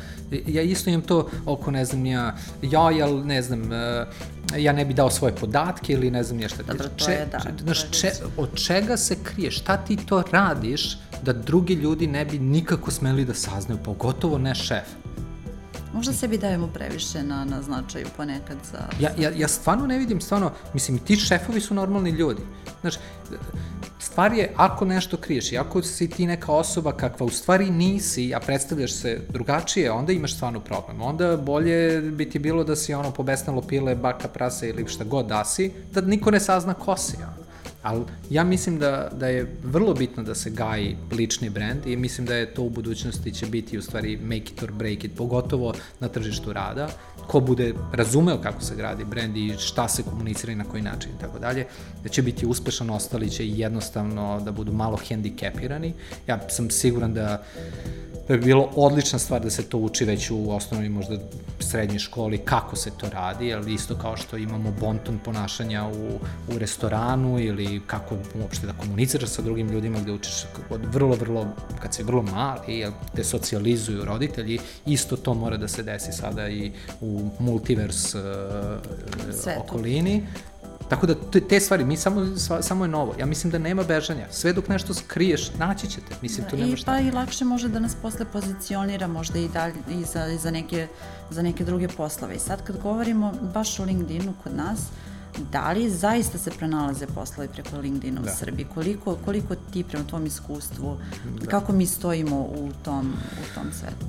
ja 0.47 0.63
isto 0.63 0.91
imam 0.91 1.03
to 1.03 1.29
oko, 1.47 1.71
ne 1.71 1.85
znam, 1.85 2.07
ja, 2.07 2.37
ja, 2.63 2.91
jel, 2.91 3.27
ne 3.27 3.43
znam, 3.43 3.61
uh, 3.61 4.09
ja 4.57 4.73
ne 4.73 4.85
bi 4.85 4.95
dao 4.95 5.11
svoje 5.11 5.35
podatke 5.35 5.93
ili 5.93 6.11
ne 6.11 6.23
znam 6.23 6.41
ja 6.41 6.49
šta. 6.49 6.63
Dobro, 6.63 6.89
to 6.89 7.11
je, 7.11 7.27
da. 7.33 7.41
Znaš, 7.63 7.91
če, 7.91 8.13
od 8.37 8.55
čega 8.55 8.97
se 8.97 9.17
krije? 9.25 9.51
Šta 9.51 9.77
ti 9.77 9.97
to 9.97 10.23
radiš 10.33 10.99
da 11.23 11.33
drugi 11.33 11.75
ljudi 11.75 12.07
ne 12.07 12.25
bi 12.25 12.39
nikako 12.39 12.91
smeli 12.91 13.25
da 13.25 13.35
saznaju, 13.35 13.81
pogotovo 13.85 14.39
ne 14.39 14.55
šef? 14.55 14.89
Možda 15.95 16.13
sebi 16.13 16.39
dajemo 16.39 16.67
previše 16.67 17.23
na, 17.23 17.45
na 17.45 17.63
značaju 17.63 18.07
ponekad 18.17 18.57
za... 18.73 18.79
Ja, 19.01 19.11
ja, 19.19 19.31
ja 19.37 19.49
stvarno 19.49 19.87
ne 19.87 19.99
vidim, 19.99 20.21
stvarno, 20.21 20.53
mislim, 20.75 20.99
ti 20.99 21.17
šefovi 21.17 21.61
su 21.61 21.75
normalni 21.75 22.11
ljudi. 22.11 22.43
Znaš, 22.81 22.95
stvar 24.01 24.33
je 24.33 24.53
ako 24.57 24.85
nešto 24.85 25.17
kriješ 25.17 25.53
i 25.53 25.59
ako 25.59 25.83
si 25.83 26.11
ti 26.11 26.27
neka 26.27 26.53
osoba 26.53 26.93
kakva 26.93 27.27
u 27.27 27.31
stvari 27.31 27.71
nisi, 27.71 28.35
a 28.35 28.41
predstavljaš 28.41 28.93
se 28.93 29.21
drugačije, 29.29 29.91
onda 29.91 30.13
imaš 30.13 30.35
stvarno 30.35 30.61
problem. 30.61 31.03
Onda 31.03 31.37
bolje 31.37 32.01
bi 32.01 32.31
ti 32.31 32.39
bilo 32.39 32.65
da 32.65 32.77
si 32.77 32.95
ono 32.95 33.11
pobesnalo 33.11 33.63
pile, 33.63 33.95
baka, 33.95 34.29
prase 34.29 34.69
ili 34.69 34.89
šta 34.89 35.05
god 35.05 35.27
da 35.27 35.45
si, 35.45 35.73
da 35.93 36.01
niko 36.01 36.31
ne 36.31 36.41
sazna 36.41 36.75
ko 36.75 36.97
si. 36.97 37.17
Ja. 37.21 37.40
Ali 37.83 38.05
ja 38.31 38.45
mislim 38.45 38.79
da, 38.79 39.11
da 39.13 39.29
je 39.29 39.57
vrlo 39.63 39.95
bitno 39.95 40.23
da 40.23 40.35
se 40.35 40.51
gaji 40.51 40.97
lični 41.13 41.51
brand 41.51 41.87
i 41.87 41.97
mislim 41.97 42.27
da 42.27 42.35
je 42.35 42.55
to 42.55 42.63
u 42.63 42.71
budućnosti 42.71 43.35
će 43.35 43.47
biti 43.47 43.79
u 43.79 43.83
stvari 43.83 44.17
make 44.23 44.37
it 44.37 44.63
or 44.63 44.73
break 44.73 45.05
it, 45.05 45.13
pogotovo 45.17 45.75
na 46.01 46.09
tržištu 46.09 46.53
rada. 46.53 46.89
Ko 47.27 47.41
bude 47.41 47.75
razumeo 47.93 48.41
kako 48.41 48.63
se 48.63 48.77
gradi 48.77 49.05
brand 49.05 49.37
i 49.37 49.55
šta 49.59 49.89
se 49.89 50.03
komunicira 50.03 50.53
i 50.53 50.57
na 50.57 50.65
koji 50.65 50.83
način 50.83 51.11
i 51.11 51.21
tako 51.21 51.39
dalje, 51.39 51.67
da 52.03 52.09
će 52.09 52.23
biti 52.23 52.47
uspešan, 52.47 52.91
ostali 52.91 53.31
će 53.31 53.49
jednostavno 53.49 54.41
da 54.45 54.53
budu 54.53 54.73
malo 54.73 54.97
hendikepirani. 54.97 55.95
Ja 56.27 56.49
sam 56.49 56.71
siguran 56.71 57.15
da 57.15 57.45
da 58.31 58.37
bi 58.37 58.45
bilo 58.45 58.69
odlična 58.77 59.19
stvar 59.19 59.41
da 59.41 59.51
se 59.51 59.63
to 59.63 59.79
uči 59.79 60.05
već 60.05 60.31
u 60.31 60.51
osnovnoj 60.51 60.89
možda 60.89 61.17
srednjoj 61.59 61.99
školi 61.99 62.39
kako 62.39 62.77
se 62.77 62.91
to 62.91 63.11
radi, 63.11 63.55
ali 63.55 63.75
isto 63.75 63.95
kao 63.95 64.17
što 64.17 64.37
imamo 64.37 64.73
bonton 64.81 65.19
ponašanja 65.25 65.87
u, 65.87 66.21
u 66.55 66.59
restoranu 66.59 67.41
ili 67.41 67.70
kako 67.87 68.17
uopšte 68.43 68.67
da 68.67 68.73
komuniciraš 68.73 69.29
sa 69.29 69.43
drugim 69.43 69.69
ljudima 69.69 70.01
gde 70.01 70.13
učiš 70.13 70.45
od 70.71 70.81
vrlo, 70.95 71.17
vrlo, 71.17 71.47
kad 71.83 71.95
si 71.95 72.03
vrlo 72.03 72.23
mali, 72.23 72.79
jel, 72.79 72.93
te 73.17 73.25
socijalizuju 73.25 74.05
roditelji, 74.05 74.59
isto 74.87 75.17
to 75.17 75.35
mora 75.35 75.57
da 75.57 75.69
se 75.69 75.83
desi 75.83 76.13
sada 76.13 76.49
i 76.49 76.73
u 77.01 77.31
multivers 77.39 78.15
uh, 78.15 78.21
okolini 79.59 80.27
Tako 80.91 81.07
da 81.07 81.15
te, 81.15 81.41
te 81.41 81.61
stvari, 81.61 81.85
mi 81.85 81.97
samo, 81.97 82.37
samo 82.61 82.85
je 82.85 82.89
novo. 82.89 83.15
Ja 83.19 83.27
mislim 83.27 83.51
da 83.51 83.59
nema 83.59 83.83
bežanja. 83.83 84.27
Sve 84.31 84.53
dok 84.53 84.69
nešto 84.69 84.95
skriješ, 84.95 85.55
naći 85.59 85.91
ćete. 85.91 86.15
Mislim, 86.23 86.45
da, 86.45 86.51
tu 86.51 86.57
nema 86.57 86.77
šta. 86.77 86.93
Pa 86.93 87.01
i 87.01 87.11
lakše 87.11 87.45
može 87.45 87.69
da 87.69 87.79
nas 87.79 87.95
posle 88.03 88.27
pozicionira 88.33 89.07
možda 89.07 89.39
i 89.39 89.49
dalje 89.49 89.75
i 89.91 90.05
za, 90.05 90.27
i 90.27 90.39
za, 90.39 90.51
neke, 90.51 90.89
za 91.31 91.43
neke 91.43 91.65
druge 91.65 91.89
poslove. 91.89 92.35
I 92.35 92.39
sad 92.39 92.65
kad 92.65 92.83
govorimo 92.83 93.33
baš 93.55 93.81
o 93.81 93.85
LinkedInu 93.85 94.35
kod 94.43 94.57
nas, 94.57 94.81
da 95.53 95.73
li 95.73 95.91
zaista 95.91 96.39
se 96.39 96.51
prenalaze 96.51 97.07
poslovi 97.07 97.49
preko 97.49 97.77
LinkedIna 97.77 98.21
da. 98.21 98.31
u 98.31 98.35
Srbiji? 98.35 98.67
Koliko, 98.75 99.17
koliko 99.25 99.55
ti 99.55 99.85
prema 99.85 100.05
tvom 100.05 100.27
iskustvu, 100.27 100.97
da. 101.41 101.47
kako 101.47 101.73
mi 101.73 101.87
stojimo 101.87 102.41
u 102.41 102.71
tom, 102.85 103.13
u 103.33 103.55
tom 103.55 103.73
svetu? 103.73 104.07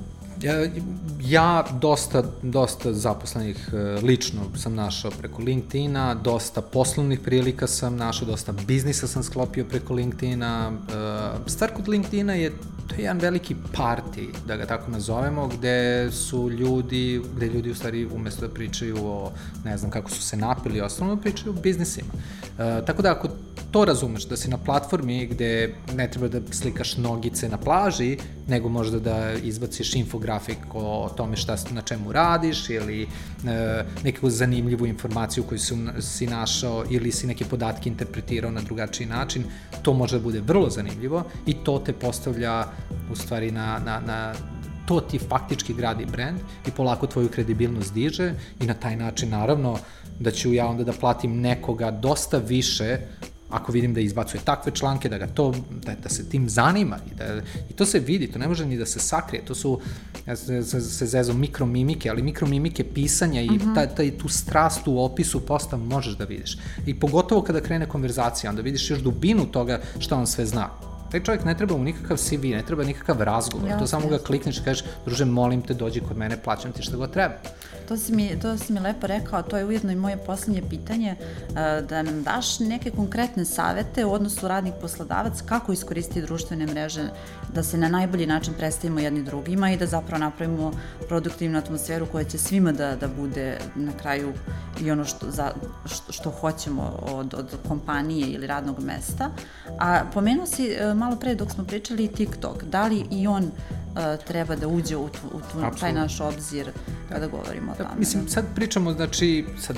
Ja 1.20 1.64
dosta, 1.80 2.22
dosta 2.42 2.92
zaposlenih 2.92 3.68
e, 3.72 3.76
lično 4.02 4.40
sam 4.56 4.74
našao 4.74 5.10
preko 5.10 5.42
LinkedIna, 5.42 6.14
dosta 6.14 6.62
poslovnih 6.62 7.20
prilika 7.20 7.66
sam 7.66 7.96
našao, 7.96 8.28
dosta 8.28 8.52
biznisa 8.52 9.06
sam 9.06 9.22
sklopio 9.22 9.64
preko 9.64 9.94
LinkedIna. 9.94 10.72
E, 11.46 11.50
stvar 11.50 11.70
kod 11.72 11.88
LinkedIna 11.88 12.34
je, 12.34 12.50
to 12.86 12.94
je 12.94 13.02
jedan 13.02 13.18
veliki 13.18 13.56
party, 13.76 14.28
da 14.46 14.56
ga 14.56 14.66
tako 14.66 14.90
nazovemo, 14.90 15.48
gde 15.48 16.08
su 16.12 16.50
ljudi, 16.50 17.22
gde 17.36 17.46
ljudi 17.46 17.70
u 17.70 17.74
stvari 17.74 18.06
umesto 18.06 18.46
da 18.46 18.54
pričaju 18.54 18.96
o, 19.06 19.32
ne 19.64 19.78
znam, 19.78 19.90
kako 19.90 20.10
su 20.10 20.22
se 20.22 20.36
napili, 20.36 20.80
osnovno 20.80 21.16
pričaju 21.16 21.52
o 21.52 21.60
biznisima. 21.60 22.12
E, 22.58 22.84
tako 22.86 23.02
da 23.02 23.12
ako 23.12 23.28
to 23.72 23.84
razumeš, 23.84 24.24
da 24.28 24.36
si 24.36 24.50
na 24.50 24.58
platformi 24.58 25.26
gde 25.26 25.74
ne 25.96 26.10
treba 26.10 26.28
da 26.28 26.40
slikaš 26.52 26.96
nogice 26.96 27.48
na 27.48 27.56
plaži, 27.56 28.18
nego 28.48 28.68
možda 28.68 28.98
da 28.98 29.32
izbaciš 29.32 29.94
infografik 29.94 30.58
o 30.74 31.10
tome 31.16 31.36
šta, 31.36 31.56
na 31.70 31.82
čemu 31.82 32.12
radiš 32.12 32.70
ili 32.70 33.02
e, 33.02 33.08
neku 34.04 34.30
zanimljivu 34.30 34.86
informaciju 34.86 35.44
koju 35.44 35.58
si, 35.58 35.74
si 36.00 36.26
našao 36.26 36.84
ili 36.90 37.12
si 37.12 37.26
neke 37.26 37.44
podatke 37.44 37.88
interpretirao 37.88 38.50
na 38.50 38.60
drugačiji 38.60 39.06
način, 39.06 39.44
to 39.82 39.92
može 39.92 40.18
da 40.18 40.22
bude 40.22 40.40
vrlo 40.40 40.70
zanimljivo 40.70 41.24
i 41.46 41.54
to 41.54 41.78
te 41.78 41.92
postavlja 41.92 42.66
u 43.12 43.16
stvari 43.16 43.50
na, 43.50 43.78
na, 43.84 44.00
na 44.00 44.34
to 44.86 45.00
ti 45.00 45.18
faktički 45.18 45.74
gradi 45.74 46.06
brand 46.06 46.40
i 46.66 46.70
polako 46.70 47.06
tvoju 47.06 47.28
kredibilnost 47.28 47.94
diže 47.94 48.34
i 48.60 48.66
na 48.66 48.74
taj 48.74 48.96
način 48.96 49.30
naravno 49.30 49.78
da 50.20 50.30
ću 50.30 50.52
ja 50.52 50.66
onda 50.66 50.84
da 50.84 50.92
platim 50.92 51.40
nekoga 51.40 51.90
dosta 51.90 52.38
više 52.38 52.98
ako 53.52 53.72
vidim 53.72 53.94
da 53.94 54.00
izbacuje 54.00 54.40
takve 54.44 54.72
članke, 54.72 55.08
da 55.08 55.18
ga 55.18 55.26
to, 55.26 55.54
da, 55.70 55.94
da 55.94 56.08
se 56.08 56.28
tim 56.28 56.48
zanima 56.48 56.98
i, 57.12 57.14
da, 57.14 57.24
i 57.70 57.72
to 57.72 57.86
se 57.86 57.98
vidi, 57.98 58.26
to 58.26 58.38
ne 58.38 58.48
može 58.48 58.66
ni 58.66 58.78
da 58.78 58.86
se 58.86 59.00
sakrije, 59.00 59.44
to 59.44 59.54
su, 59.54 59.80
ja 60.26 60.36
se, 60.36 60.62
se, 60.62 60.80
se 60.80 61.06
zezom 61.06 61.40
mikromimike, 61.40 62.10
ali 62.10 62.22
mikromimike 62.22 62.84
pisanja 62.84 63.42
i 63.42 63.48
uh 63.48 63.54
mhm. 63.54 63.70
-huh. 63.70 63.74
ta, 63.74 63.86
ta, 63.86 64.02
tu 64.18 64.28
strast 64.28 64.88
u 64.88 64.98
opisu 64.98 65.40
posta 65.40 65.76
možeš 65.76 66.14
da 66.14 66.24
vidiš. 66.24 66.58
I 66.86 66.94
pogotovo 66.94 67.42
kada 67.42 67.60
krene 67.60 67.88
konverzacija, 67.88 68.50
onda 68.50 68.62
vidiš 68.62 68.90
još 68.90 69.00
dubinu 69.00 69.46
toga 69.46 69.80
šta 69.98 70.16
on 70.16 70.26
sve 70.26 70.46
zna 70.46 70.91
taj 71.12 71.22
čovjek 71.22 71.44
ne 71.44 71.54
treba 71.56 71.76
mu 71.76 71.84
nikakav 71.84 72.16
CV, 72.16 72.54
ne 72.56 72.62
treba 72.66 72.84
nikakav 72.84 73.22
razgovor, 73.22 73.68
ja, 73.68 73.78
to 73.78 73.86
samo 73.86 74.08
ga 74.08 74.18
klikneš 74.18 74.58
i 74.58 74.64
kažeš, 74.64 74.84
druže, 75.04 75.24
molim 75.24 75.62
te, 75.62 75.74
dođi 75.74 76.00
kod 76.00 76.16
mene, 76.16 76.36
plaćam 76.36 76.72
ti 76.72 76.82
šta 76.82 76.96
god 76.96 77.12
treba. 77.12 77.34
To 77.88 77.96
si 77.96 78.12
mi, 78.12 78.40
to 78.42 78.58
si 78.58 78.72
mi 78.72 78.80
lepo 78.80 79.06
rekao, 79.06 79.42
to 79.42 79.56
je 79.56 79.64
ujedno 79.64 79.92
i 79.92 79.96
moje 79.96 80.16
poslednje 80.16 80.62
pitanje, 80.70 81.10
e, 81.10 81.82
da 81.88 82.02
nam 82.02 82.22
daš 82.22 82.60
neke 82.60 82.90
konkretne 82.90 83.44
savete 83.44 84.04
u 84.04 84.12
odnosu 84.12 84.48
radnik 84.48 84.74
poslodavac 84.80 85.42
kako 85.46 85.72
iskoristiti 85.72 86.22
društvene 86.22 86.66
mreže 86.66 87.08
da 87.54 87.62
se 87.62 87.78
na 87.78 87.88
najbolji 87.88 88.26
način 88.26 88.54
predstavimo 88.54 89.00
jedni 89.00 89.22
drugima 89.22 89.70
i 89.70 89.76
da 89.76 89.86
zapravo 89.86 90.20
napravimo 90.20 90.72
produktivnu 91.08 91.58
atmosferu 91.58 92.06
koja 92.06 92.24
će 92.24 92.38
svima 92.38 92.72
da, 92.72 92.96
da 92.96 93.08
bude 93.08 93.58
na 93.74 93.92
kraju 93.92 94.32
i 94.80 94.90
ono 94.90 95.04
što, 95.04 95.30
za, 95.30 95.52
što, 95.86 96.12
što 96.12 96.30
hoćemo 96.30 96.98
od, 97.02 97.34
od 97.34 97.56
kompanije 97.68 98.28
ili 98.28 98.46
radnog 98.46 98.80
mesta. 98.80 99.30
A 99.78 100.02
pomenuo 100.14 100.46
si 100.46 100.66
e, 100.66 100.94
malo 101.02 101.16
pre 101.16 101.34
dok 101.34 101.50
smo 101.50 101.64
pričali 101.64 102.08
TikTok, 102.08 102.64
da 102.64 102.86
li 102.86 103.04
i 103.10 103.26
on 103.26 103.44
uh, 103.44 104.24
treba 104.26 104.56
da 104.56 104.68
uđe 104.68 104.96
u, 104.96 105.08
tu, 105.08 105.26
u 105.32 105.40
tu, 105.40 105.78
taj 105.80 105.92
naš 105.92 106.20
obzir 106.20 106.70
kada 107.08 107.26
govorimo 107.26 107.72
o 107.72 107.74
tome? 107.74 107.90
Mislim, 107.98 108.28
sad 108.28 108.44
pričamo, 108.54 108.92
znači, 108.92 109.46
sad 109.58 109.76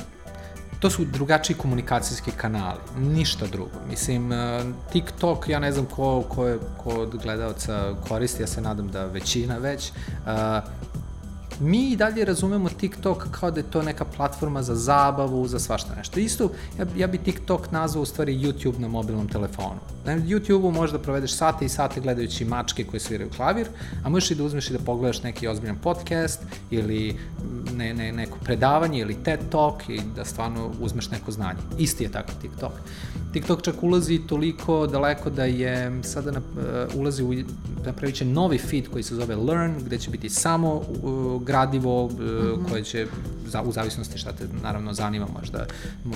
to 0.80 0.90
su 0.90 1.04
drugačiji 1.04 1.56
komunikacijski 1.56 2.30
kanali, 2.30 2.78
ništa 2.98 3.46
drugo. 3.46 3.80
Mislim, 3.88 4.32
uh, 4.32 4.38
TikTok, 4.92 5.48
ja 5.48 5.58
ne 5.58 5.72
znam 5.72 5.86
ko, 5.86 6.22
ko, 6.28 6.46
je, 6.46 6.58
ko 6.76 6.90
od 6.90 7.16
gledalca 7.22 7.94
koristi, 8.08 8.42
ja 8.42 8.46
se 8.46 8.60
nadam 8.60 8.88
da 8.88 9.06
većina 9.06 9.58
već, 9.58 9.90
uh, 9.90 10.32
mi 11.60 11.90
i 11.90 11.96
dalje 11.96 12.24
razumemo 12.24 12.68
TikTok 12.68 13.26
kao 13.30 13.50
da 13.50 13.60
je 13.60 13.70
to 13.70 13.82
neka 13.82 14.04
platforma 14.04 14.62
za 14.62 14.74
zabavu, 14.74 15.48
za 15.48 15.58
svašta 15.58 15.94
nešto. 15.94 16.20
Isto, 16.20 16.50
ja, 16.78 16.86
ja 16.96 17.06
bi 17.06 17.18
TikTok 17.18 17.70
nazvao 17.70 18.02
u 18.02 18.06
stvari 18.06 18.38
YouTube 18.38 18.78
na 18.78 18.88
mobilnom 18.88 19.28
telefonu. 19.28 19.80
Na 20.04 20.16
YouTube-u 20.16 20.70
možeš 20.70 20.92
da 20.92 20.98
provedeš 20.98 21.36
sate 21.36 21.64
i 21.64 21.68
sate 21.68 22.00
gledajući 22.00 22.44
mačke 22.44 22.84
koje 22.84 23.00
sviraju 23.00 23.30
klavir, 23.36 23.68
a 24.04 24.08
možeš 24.08 24.30
i 24.30 24.34
da 24.34 24.44
uzmeš 24.44 24.70
i 24.70 24.72
da 24.72 24.78
pogledaš 24.78 25.22
neki 25.22 25.48
ozbiljan 25.48 25.76
podcast 25.76 26.40
ili 26.70 27.16
ne, 27.76 27.94
ne, 27.94 28.12
neko 28.12 28.38
predavanje 28.44 28.98
ili 28.98 29.22
TED 29.24 29.40
Talk 29.50 29.88
i 29.88 30.00
da 30.16 30.24
stvarno 30.24 30.70
uzmeš 30.80 31.10
neko 31.10 31.32
znanje. 31.32 31.58
Isti 31.78 32.04
je 32.04 32.12
tako 32.12 32.32
TikTok. 32.42 32.72
TikTok 33.34 33.62
čak 33.62 33.82
ulazi 33.82 34.20
toliko 34.26 34.86
daleko 34.86 35.30
da 35.30 35.44
je 35.44 36.02
sada 36.02 36.30
na, 36.30 36.38
uh, 36.38 37.00
ulazi 37.00 37.22
u, 37.22 37.34
napravit 37.86 38.14
će 38.14 38.24
novi 38.24 38.58
feed 38.58 38.88
koji 38.88 39.02
se 39.02 39.14
zove 39.14 39.36
Learn, 39.36 39.74
gde 39.86 39.98
će 39.98 40.10
biti 40.10 40.28
samo 40.30 40.74
uh, 40.74 41.42
gradivo 41.42 42.04
uh, 42.04 42.12
mm 42.12 42.16
-hmm. 42.18 42.68
koje 42.70 42.84
će, 42.84 43.06
za, 43.46 43.62
u 43.62 43.72
zavisnosti 43.72 44.18
šta 44.18 44.32
te 44.32 44.44
naravno 44.62 44.92
zanima, 44.92 45.26
možda 45.40 45.66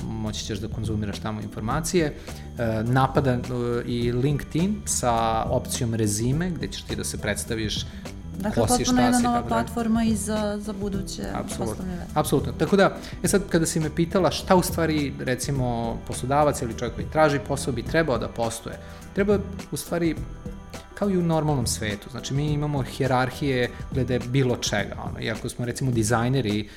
moći 0.08 0.44
ćeš 0.44 0.58
da 0.58 0.68
konzumiraš 0.68 1.18
tamo 1.18 1.40
informacije. 1.40 2.14
Uh, 2.14 2.90
napada 2.90 3.35
uh, 3.35 3.42
i 3.87 4.12
LinkedIn 4.12 4.76
sa 4.85 5.42
opcijom 5.50 5.94
rezime, 5.94 6.50
gde 6.50 6.68
ćeš 6.68 6.83
ti 6.83 6.96
da 6.96 7.04
se 7.04 7.18
predstaviš 7.18 7.87
Dakle, 8.38 8.62
ko 8.62 8.68
si, 8.68 8.85
potpuno 8.85 9.03
jedna 9.03 9.18
nova 9.18 9.42
platforma 9.42 10.05
i 10.05 10.16
za, 10.16 10.59
za 10.61 10.72
buduće 10.72 11.22
poslovne 11.48 11.94
veze. 11.94 12.03
Apsolutno. 12.14 12.53
Tako 12.53 12.77
da, 12.77 12.96
e 13.22 13.29
sad, 13.29 13.42
kada 13.48 13.66
si 13.66 13.81
me 13.81 13.94
pitala 13.94 14.31
šta 14.31 14.57
u 14.57 14.62
stvari, 14.62 15.12
recimo, 15.20 15.96
poslodavac 16.07 16.62
ili 16.62 16.79
čovjek 16.79 16.94
koji 16.94 17.07
traži 17.11 17.38
posao 17.48 17.72
bi 17.72 17.83
trebao 17.83 18.18
da 18.18 18.29
postoje, 18.29 18.79
treba 19.14 19.38
u 19.72 19.77
stvari 19.77 20.14
kao 20.94 21.11
i 21.11 21.18
u 21.18 21.22
normalnom 21.22 21.66
svetu. 21.66 22.11
Znači, 22.11 22.35
mi 22.35 22.53
imamo 22.53 22.83
hjerarhije 22.83 23.70
glede 23.92 24.18
bilo 24.18 24.57
čega. 24.57 24.96
Ono. 25.05 25.20
I 25.20 25.31
ako 25.31 25.48
smo, 25.48 25.64
recimo, 25.64 25.90
dizajneri, 25.90 26.68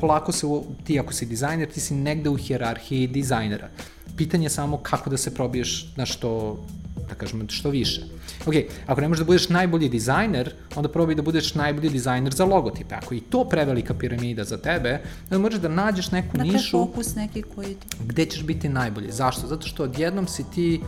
polako 0.00 0.32
se, 0.32 0.46
ti 0.84 1.00
ako 1.00 1.12
si 1.12 1.26
dizajner, 1.26 1.68
ti 1.68 1.80
si 1.80 1.94
negde 1.94 2.30
u 2.30 2.36
hjerarhiji 2.36 3.06
dizajnera. 3.06 3.68
Pitanje 4.16 4.46
je 4.46 4.50
samo 4.50 4.78
kako 4.78 5.10
da 5.10 5.16
se 5.16 5.34
probiješ 5.34 5.92
na 5.96 6.06
što 6.06 6.58
da 7.08 7.14
kažemo, 7.14 7.44
što 7.48 7.70
više. 7.70 8.02
Ok, 8.46 8.54
ako 8.86 9.00
ne 9.00 9.08
možeš 9.08 9.18
da 9.20 9.26
budeš 9.26 9.48
najbolji 9.48 9.88
dizajner, 9.88 10.52
onda 10.76 10.88
probaj 10.88 11.14
da 11.14 11.22
budeš 11.22 11.54
najbolji 11.54 11.90
dizajner 11.90 12.34
za 12.34 12.44
logotipe. 12.44 12.94
Ako 12.94 13.14
i 13.14 13.20
to 13.20 13.44
prevelika 13.44 13.94
piramida 13.94 14.44
za 14.44 14.58
tebe, 14.58 15.00
onda 15.24 15.38
možeš 15.38 15.60
da 15.60 15.68
nađeš 15.68 16.10
neku 16.10 16.36
dakle, 16.36 16.52
nišu... 16.52 16.78
Dakle, 16.78 16.92
fokus 16.92 17.14
neki 17.14 17.42
koji 17.42 17.74
ti... 17.74 17.86
Gde 18.06 18.26
ćeš 18.26 18.42
biti 18.42 18.68
najbolji. 18.68 19.12
Zašto? 19.12 19.46
Zato 19.46 19.66
što 19.66 19.84
odjednom 19.84 20.26
si 20.26 20.44
ti 20.54 20.80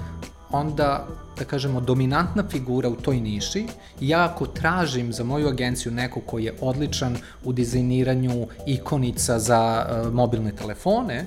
onda, 0.51 1.07
da 1.39 1.45
kažemo, 1.45 1.81
dominantna 1.81 2.45
figura 2.51 2.89
u 2.89 2.97
toj 2.97 3.21
niši 3.21 3.67
ja 4.01 4.25
ako 4.25 4.47
tražim 4.47 5.13
za 5.13 5.25
moju 5.25 5.49
agenciju 5.49 5.93
neko 5.93 6.21
koji 6.21 6.45
je 6.45 6.55
odličan 6.61 7.17
u 7.45 7.53
dizajniranju 7.53 8.47
ikonica 8.67 9.39
za 9.39 9.87
uh, 9.87 10.15
mobilne 10.15 10.53
telefone, 10.53 11.27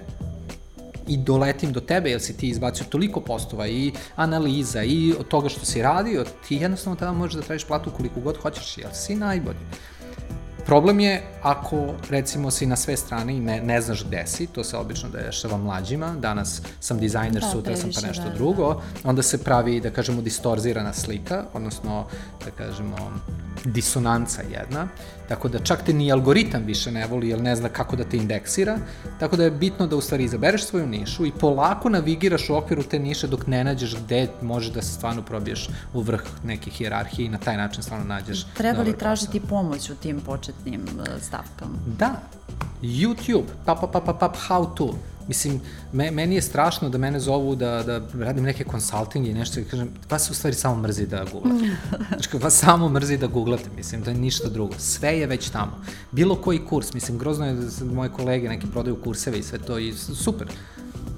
i 1.13 1.17
doletim 1.17 1.73
do 1.73 1.79
tebe, 1.79 2.09
jer 2.09 2.21
si 2.21 2.37
ti 2.37 2.49
izbacio 2.49 2.85
toliko 2.89 3.21
postova 3.21 3.67
i 3.67 3.91
analiza 4.15 4.83
i 4.83 5.13
od 5.19 5.27
toga 5.27 5.49
što 5.49 5.65
si 5.65 5.81
radio, 5.81 6.25
ti 6.47 6.55
jednostavno 6.55 6.99
tada 6.99 7.11
možeš 7.11 7.35
da 7.35 7.41
tražiš 7.41 7.67
platu 7.67 7.91
koliko 7.97 8.19
god 8.19 8.37
hoćeš, 8.37 8.77
jer 8.77 8.89
si 8.93 9.15
najbolji. 9.15 9.59
Problem 10.65 10.99
je 10.99 11.21
ako 11.41 11.93
recimo 12.09 12.51
si 12.51 12.65
na 12.65 12.75
sve 12.75 12.97
strane 12.97 13.33
i 13.33 13.39
ne, 13.39 13.61
ne 13.61 13.81
znaš 13.81 14.05
gde 14.05 14.23
si, 14.27 14.47
to 14.47 14.63
se 14.63 14.77
obično 14.77 15.09
dešava 15.09 15.57
mlađima, 15.57 16.15
danas 16.19 16.61
sam 16.79 16.99
dizajner, 16.99 17.41
da, 17.41 17.49
sutra 17.49 17.75
sam 17.77 17.89
pa 17.95 18.07
nešto 18.07 18.23
da, 18.23 18.35
drugo, 18.35 18.73
da. 18.73 19.09
onda 19.09 19.21
se 19.21 19.43
pravi, 19.43 19.79
da 19.79 19.89
kažemo, 19.89 20.21
distorzirana 20.21 20.93
slika, 20.93 21.45
odnosno, 21.53 22.05
da 22.45 22.51
kažemo, 22.51 22.97
disonanca 23.65 24.41
jedna, 24.51 24.87
tako 25.27 25.49
da 25.49 25.59
čak 25.59 25.83
te 25.85 25.93
ni 25.93 26.11
algoritam 26.11 26.63
više 26.65 26.91
ne 26.91 27.07
voli, 27.07 27.29
jer 27.29 27.41
ne 27.41 27.55
zna 27.55 27.69
kako 27.69 27.95
da 27.95 28.03
te 28.03 28.17
indeksira, 28.17 28.77
tako 29.19 29.35
da 29.35 29.43
je 29.43 29.51
bitno 29.51 29.87
da 29.87 29.95
u 29.95 30.01
stvari 30.01 30.23
izabereš 30.23 30.65
svoju 30.65 30.87
nišu 30.87 31.25
i 31.25 31.31
polako 31.31 31.89
navigiraš 31.89 32.49
u 32.49 32.55
okviru 32.55 32.83
te 32.83 32.99
niše 32.99 33.27
dok 33.27 33.47
ne 33.47 33.63
nađeš 33.63 33.95
gde 33.95 34.27
možeš 34.41 34.73
da 34.73 34.81
se 34.81 34.93
stvarno 34.93 35.21
probiješ 35.21 35.69
u 35.93 36.01
vrh 36.01 36.23
neke 36.43 36.69
hijerarhije 36.69 37.25
i 37.25 37.29
na 37.29 37.37
taj 37.37 37.57
način 37.57 37.83
stvarno 37.83 38.05
nađeš 38.05 38.45
Treba 38.57 38.81
li 38.81 38.97
tražiti 38.97 39.39
pomoć 39.39 39.89
u 39.89 39.95
tim 39.95 40.19
početnim 40.19 40.60
uh, 40.65 41.21
stavkama? 41.21 41.77
Da, 41.97 42.21
YouTube, 42.81 43.45
pa 43.65 43.75
pa 43.75 43.87
pa 43.87 44.01
pa 44.01 44.13
pa 44.13 44.33
how 44.49 44.75
to, 44.75 44.95
Mislim, 45.27 45.61
me, 45.93 46.11
meni 46.11 46.35
je 46.35 46.41
strašno 46.41 46.89
da 46.89 46.97
mene 46.97 47.19
zovu 47.19 47.55
da, 47.55 47.83
da 47.83 48.01
radim 48.19 48.43
neke 48.43 48.63
konsultinge 48.63 49.29
i 49.29 49.33
nešto 49.33 49.59
i 49.59 49.63
kažem, 49.63 49.89
vas 50.09 50.29
u 50.29 50.33
stvari 50.33 50.55
samo 50.55 50.81
mrzi 50.81 51.05
da 51.07 51.25
googlate. 51.31 51.69
Znači, 52.07 52.37
vas 52.37 52.53
samo 52.53 52.89
mrzi 52.89 53.17
da 53.17 53.27
googlate, 53.27 53.69
mislim, 53.75 54.01
da 54.03 54.11
je 54.11 54.17
ništa 54.17 54.49
drugo. 54.49 54.73
Sve 54.77 55.19
je 55.19 55.27
već 55.27 55.49
tamo. 55.49 55.81
Bilo 56.11 56.35
koji 56.35 56.65
kurs, 56.65 56.93
mislim, 56.93 57.17
grozno 57.17 57.45
je 57.45 57.53
da 57.53 57.85
moje 57.85 58.09
kolege 58.09 58.49
neki 58.49 58.67
prodaju 58.67 59.01
kurseve 59.03 59.39
i 59.39 59.43
sve 59.43 59.59
to 59.59 59.79
i 59.79 59.93
super. 59.93 60.47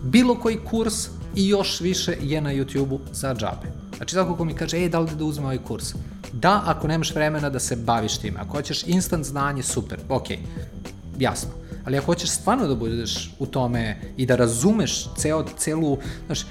Bilo 0.04 0.36
koji 0.40 0.58
kurs 0.58 1.08
i 1.36 1.48
još 1.48 1.82
više 1.82 2.18
je 2.22 2.42
na 2.42 2.54
YouTube-u 2.54 3.00
za 3.12 3.36
džabe. 3.36 3.83
Znači, 3.98 4.16
tako 4.16 4.36
ko 4.36 4.46
mi 4.46 4.54
kaže, 4.54 4.78
ej, 4.78 4.90
da 4.90 5.00
li 5.00 5.16
da 5.16 5.26
uzme 5.26 5.46
ovaj 5.46 5.58
kurs? 5.58 5.94
Da, 6.34 6.64
ako 6.66 6.88
nemaš 6.88 7.16
vremena 7.16 7.50
da 7.50 7.60
se 7.60 7.76
baviš 7.76 8.18
tim. 8.18 8.38
Ako 8.40 8.58
hoćeš 8.58 8.84
instant 8.88 9.26
znanje, 9.26 9.64
super, 9.64 10.00
okay. 10.10 10.38
jasno 11.20 11.64
ali 11.86 11.98
ako 11.98 12.06
hoćeš 12.06 12.30
stvarno 12.30 12.68
da 12.68 12.76
budeš 12.76 13.32
u 13.40 13.46
tome 13.46 14.02
i 14.18 14.26
da 14.26 14.36
razumeš 14.36 15.08
ceo, 15.18 15.46
celu, 15.58 15.98
znaš, 16.26 16.46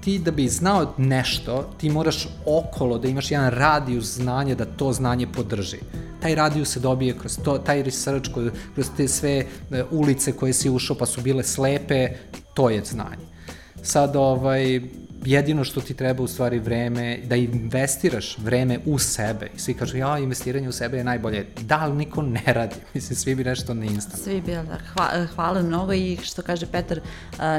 ti 0.00 0.18
da 0.18 0.30
bi 0.30 0.48
znao 0.48 0.94
nešto, 0.96 1.70
ti 1.78 1.90
moraš 1.90 2.28
okolo 2.46 2.98
da 2.98 3.08
imaš 3.08 3.30
jedan 3.30 3.50
radijus 3.50 4.14
znanja 4.14 4.54
da 4.54 4.64
to 4.64 4.92
znanje 4.92 5.26
podrži. 5.26 5.78
taj 6.20 6.34
radio 6.34 6.64
se 6.64 6.80
dobije 6.80 7.18
kroz 7.18 7.38
to, 7.44 7.58
taj 7.58 7.82
research, 7.82 8.30
kroz 8.74 8.86
te 8.96 9.08
sve 9.08 9.30
e, 9.30 9.84
ulice 9.90 10.32
koje 10.32 10.52
si 10.52 10.70
ušao 10.70 10.96
pa 10.96 11.06
su 11.06 11.20
bile 11.20 11.42
slepe, 11.42 12.08
to 12.54 12.70
je 12.70 12.84
znanje. 12.84 13.26
Sad, 13.82 14.16
ovaj, 14.16 14.80
jedino 15.24 15.64
što 15.64 15.80
ti 15.80 15.94
treba 15.94 16.22
u 16.22 16.28
stvari 16.28 16.58
vreme, 16.58 17.18
da 17.24 17.36
investiraš 17.36 18.38
vreme 18.38 18.78
u 18.86 18.98
sebe. 18.98 19.50
I 19.56 19.58
svi 19.58 19.74
kažu, 19.74 19.96
ja, 19.96 20.18
investiranje 20.18 20.68
u 20.68 20.72
sebe 20.72 20.96
je 20.96 21.04
najbolje. 21.04 21.46
Da, 21.60 21.78
ali 21.80 21.96
niko 21.96 22.22
ne 22.22 22.42
radi. 22.46 22.76
Mislim, 22.94 23.16
svi 23.16 23.34
bi 23.34 23.44
nešto 23.44 23.74
na 23.74 23.84
instant. 23.84 24.22
Svi 24.22 24.40
bi, 24.40 24.52
da. 24.52 24.78
Hva, 24.92 25.26
hvala 25.34 25.62
mnogo 25.62 25.92
i 25.92 26.18
što 26.22 26.42
kaže 26.42 26.66
Petar, 26.66 27.00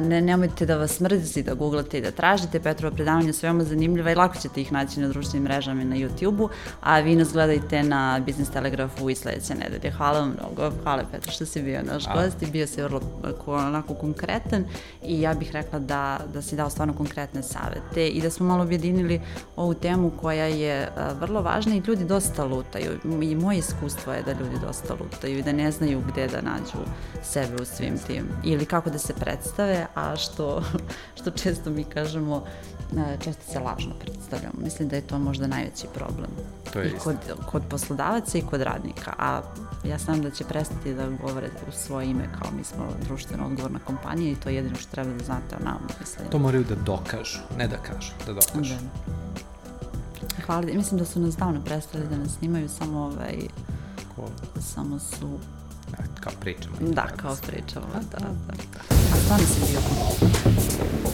ne, 0.02 0.21
nemojte 0.21 0.65
da 0.65 0.78
vas 0.78 1.00
mrzi 1.00 1.43
da 1.43 1.54
googlate 1.54 1.97
i 1.97 2.02
da 2.02 2.12
tražite. 2.12 2.60
Petrova 2.60 2.95
predavanja 2.95 3.34
su 3.34 3.45
veoma 3.45 3.63
zanimljiva 3.63 4.12
i 4.12 4.15
lako 4.15 4.38
ćete 4.41 4.62
ih 4.62 4.71
naći 4.71 5.00
na 5.00 5.08
društvenim 5.08 5.43
mrežama 5.43 5.82
i 5.82 5.86
na 5.86 5.95
YouTube-u, 5.95 6.50
a 6.82 7.00
vi 7.00 7.15
nas 7.15 7.34
gledajte 7.34 7.84
na 7.84 8.21
Business 8.26 8.52
Telegrafu 8.52 9.10
i 9.10 9.15
sledeće 9.15 9.56
nedelje. 9.56 9.91
Hvala 9.91 10.19
vam 10.19 10.36
mnogo. 10.39 10.71
Hvala 10.84 11.04
Petar 11.12 11.34
što 11.34 11.45
si 11.45 11.62
bio 11.62 11.82
naš 11.84 12.04
gost 12.13 12.41
i 12.41 12.52
bio 12.52 12.67
si 12.67 12.82
vrlo 12.82 13.02
onako 13.45 13.93
konkretan 13.93 14.65
i 15.04 15.21
ja 15.21 15.34
bih 15.34 15.52
rekla 15.52 15.80
da, 15.80 16.19
da 16.34 16.41
si 16.41 16.56
dao 16.56 16.69
stvarno 16.69 16.93
konkretne 16.93 17.43
savete 17.52 18.08
i 18.08 18.22
da 18.22 18.30
smo 18.30 18.46
malo 18.46 18.64
objedinili 18.64 19.22
ovu 19.56 19.74
temu 19.74 20.12
koja 20.22 20.46
je 20.46 20.92
vrlo 21.20 21.42
važna 21.42 21.76
i 21.76 21.82
ljudi 21.88 22.06
dosta 22.06 22.46
lutaju. 22.46 22.92
I 23.22 23.36
moje 23.36 23.58
iskustvo 23.58 24.14
je 24.14 24.24
da 24.24 24.32
ljudi 24.32 24.56
dosta 24.62 24.94
lutaju 24.94 25.38
i 25.38 25.44
da 25.44 25.52
ne 25.52 25.72
znaju 25.72 26.02
gde 26.12 26.28
da 26.28 26.42
nađu 26.42 26.90
sebe 27.24 27.62
u 27.62 27.66
svim 27.66 27.98
tim 28.08 28.26
ili 28.44 28.66
kako 28.66 28.90
da 28.90 28.98
se 28.98 29.14
predstave, 29.14 29.88
a 29.96 30.16
što, 30.16 30.64
što 31.20 31.32
često 31.32 31.70
mi 31.70 31.84
kažemo 31.84 32.44
često 33.20 33.52
se 33.52 33.60
lažno 33.60 33.94
predstavljamo. 34.00 34.54
Mislim 34.64 34.90
da 34.90 34.96
je 34.96 35.02
to 35.02 35.20
možda 35.20 35.48
najveći 35.48 35.88
problem. 35.94 36.30
To 36.74 36.80
je 36.80 36.88
I 36.88 37.00
kod, 37.04 37.16
kod 37.46 37.64
poslodavaca 37.70 38.38
i 38.38 38.42
kod 38.42 38.62
radnika. 38.62 39.14
A 39.18 39.42
ja 39.84 39.98
znam 39.98 40.22
da 40.22 40.30
će 40.30 40.44
prestati 40.44 40.94
da 40.94 41.10
govore 41.10 41.50
u 41.68 41.72
svoje 41.72 42.08
ime 42.08 42.30
kao 42.40 42.52
mi 42.58 42.64
smo 42.64 42.88
društveno 43.08 43.46
odgovorna 43.46 43.80
kompanija 43.86 44.32
i 44.32 44.36
to 44.36 44.50
je 44.50 44.56
jedino 44.56 44.76
što 44.76 44.92
treba 44.92 45.14
da 45.14 45.24
znate 45.24 45.56
o 45.56 45.64
nama. 45.64 45.88
Mislim. 46.00 46.28
To 46.30 46.40
moraju 46.40 46.64
da 46.64 46.76
dokažu, 46.76 47.40
ne 47.58 47.67
da 47.67 47.77
kažu, 47.77 48.12
da 48.25 48.34
dokažu. 48.34 48.73
Da. 48.73 50.43
Hvala, 50.45 50.62
mislim 50.62 50.99
da 50.99 51.06
su 51.06 51.19
nas 51.19 51.36
davno 51.36 51.62
prestali 51.65 52.08
da 52.08 52.17
nas 52.17 52.32
snimaju, 52.32 52.69
samo 52.69 52.99
ovaj, 52.99 53.36
Ko? 54.15 54.27
samo 54.62 54.99
su 54.99 55.39
kao 56.19 56.34
pričamo. 56.39 56.75
Da, 56.80 57.08
kao 57.17 57.36
pričamo, 57.47 57.86
da, 57.93 58.17
da. 58.19 58.27
A 59.13 59.17
stvarno 59.23 59.45
si 59.45 59.71
bio 59.71 61.11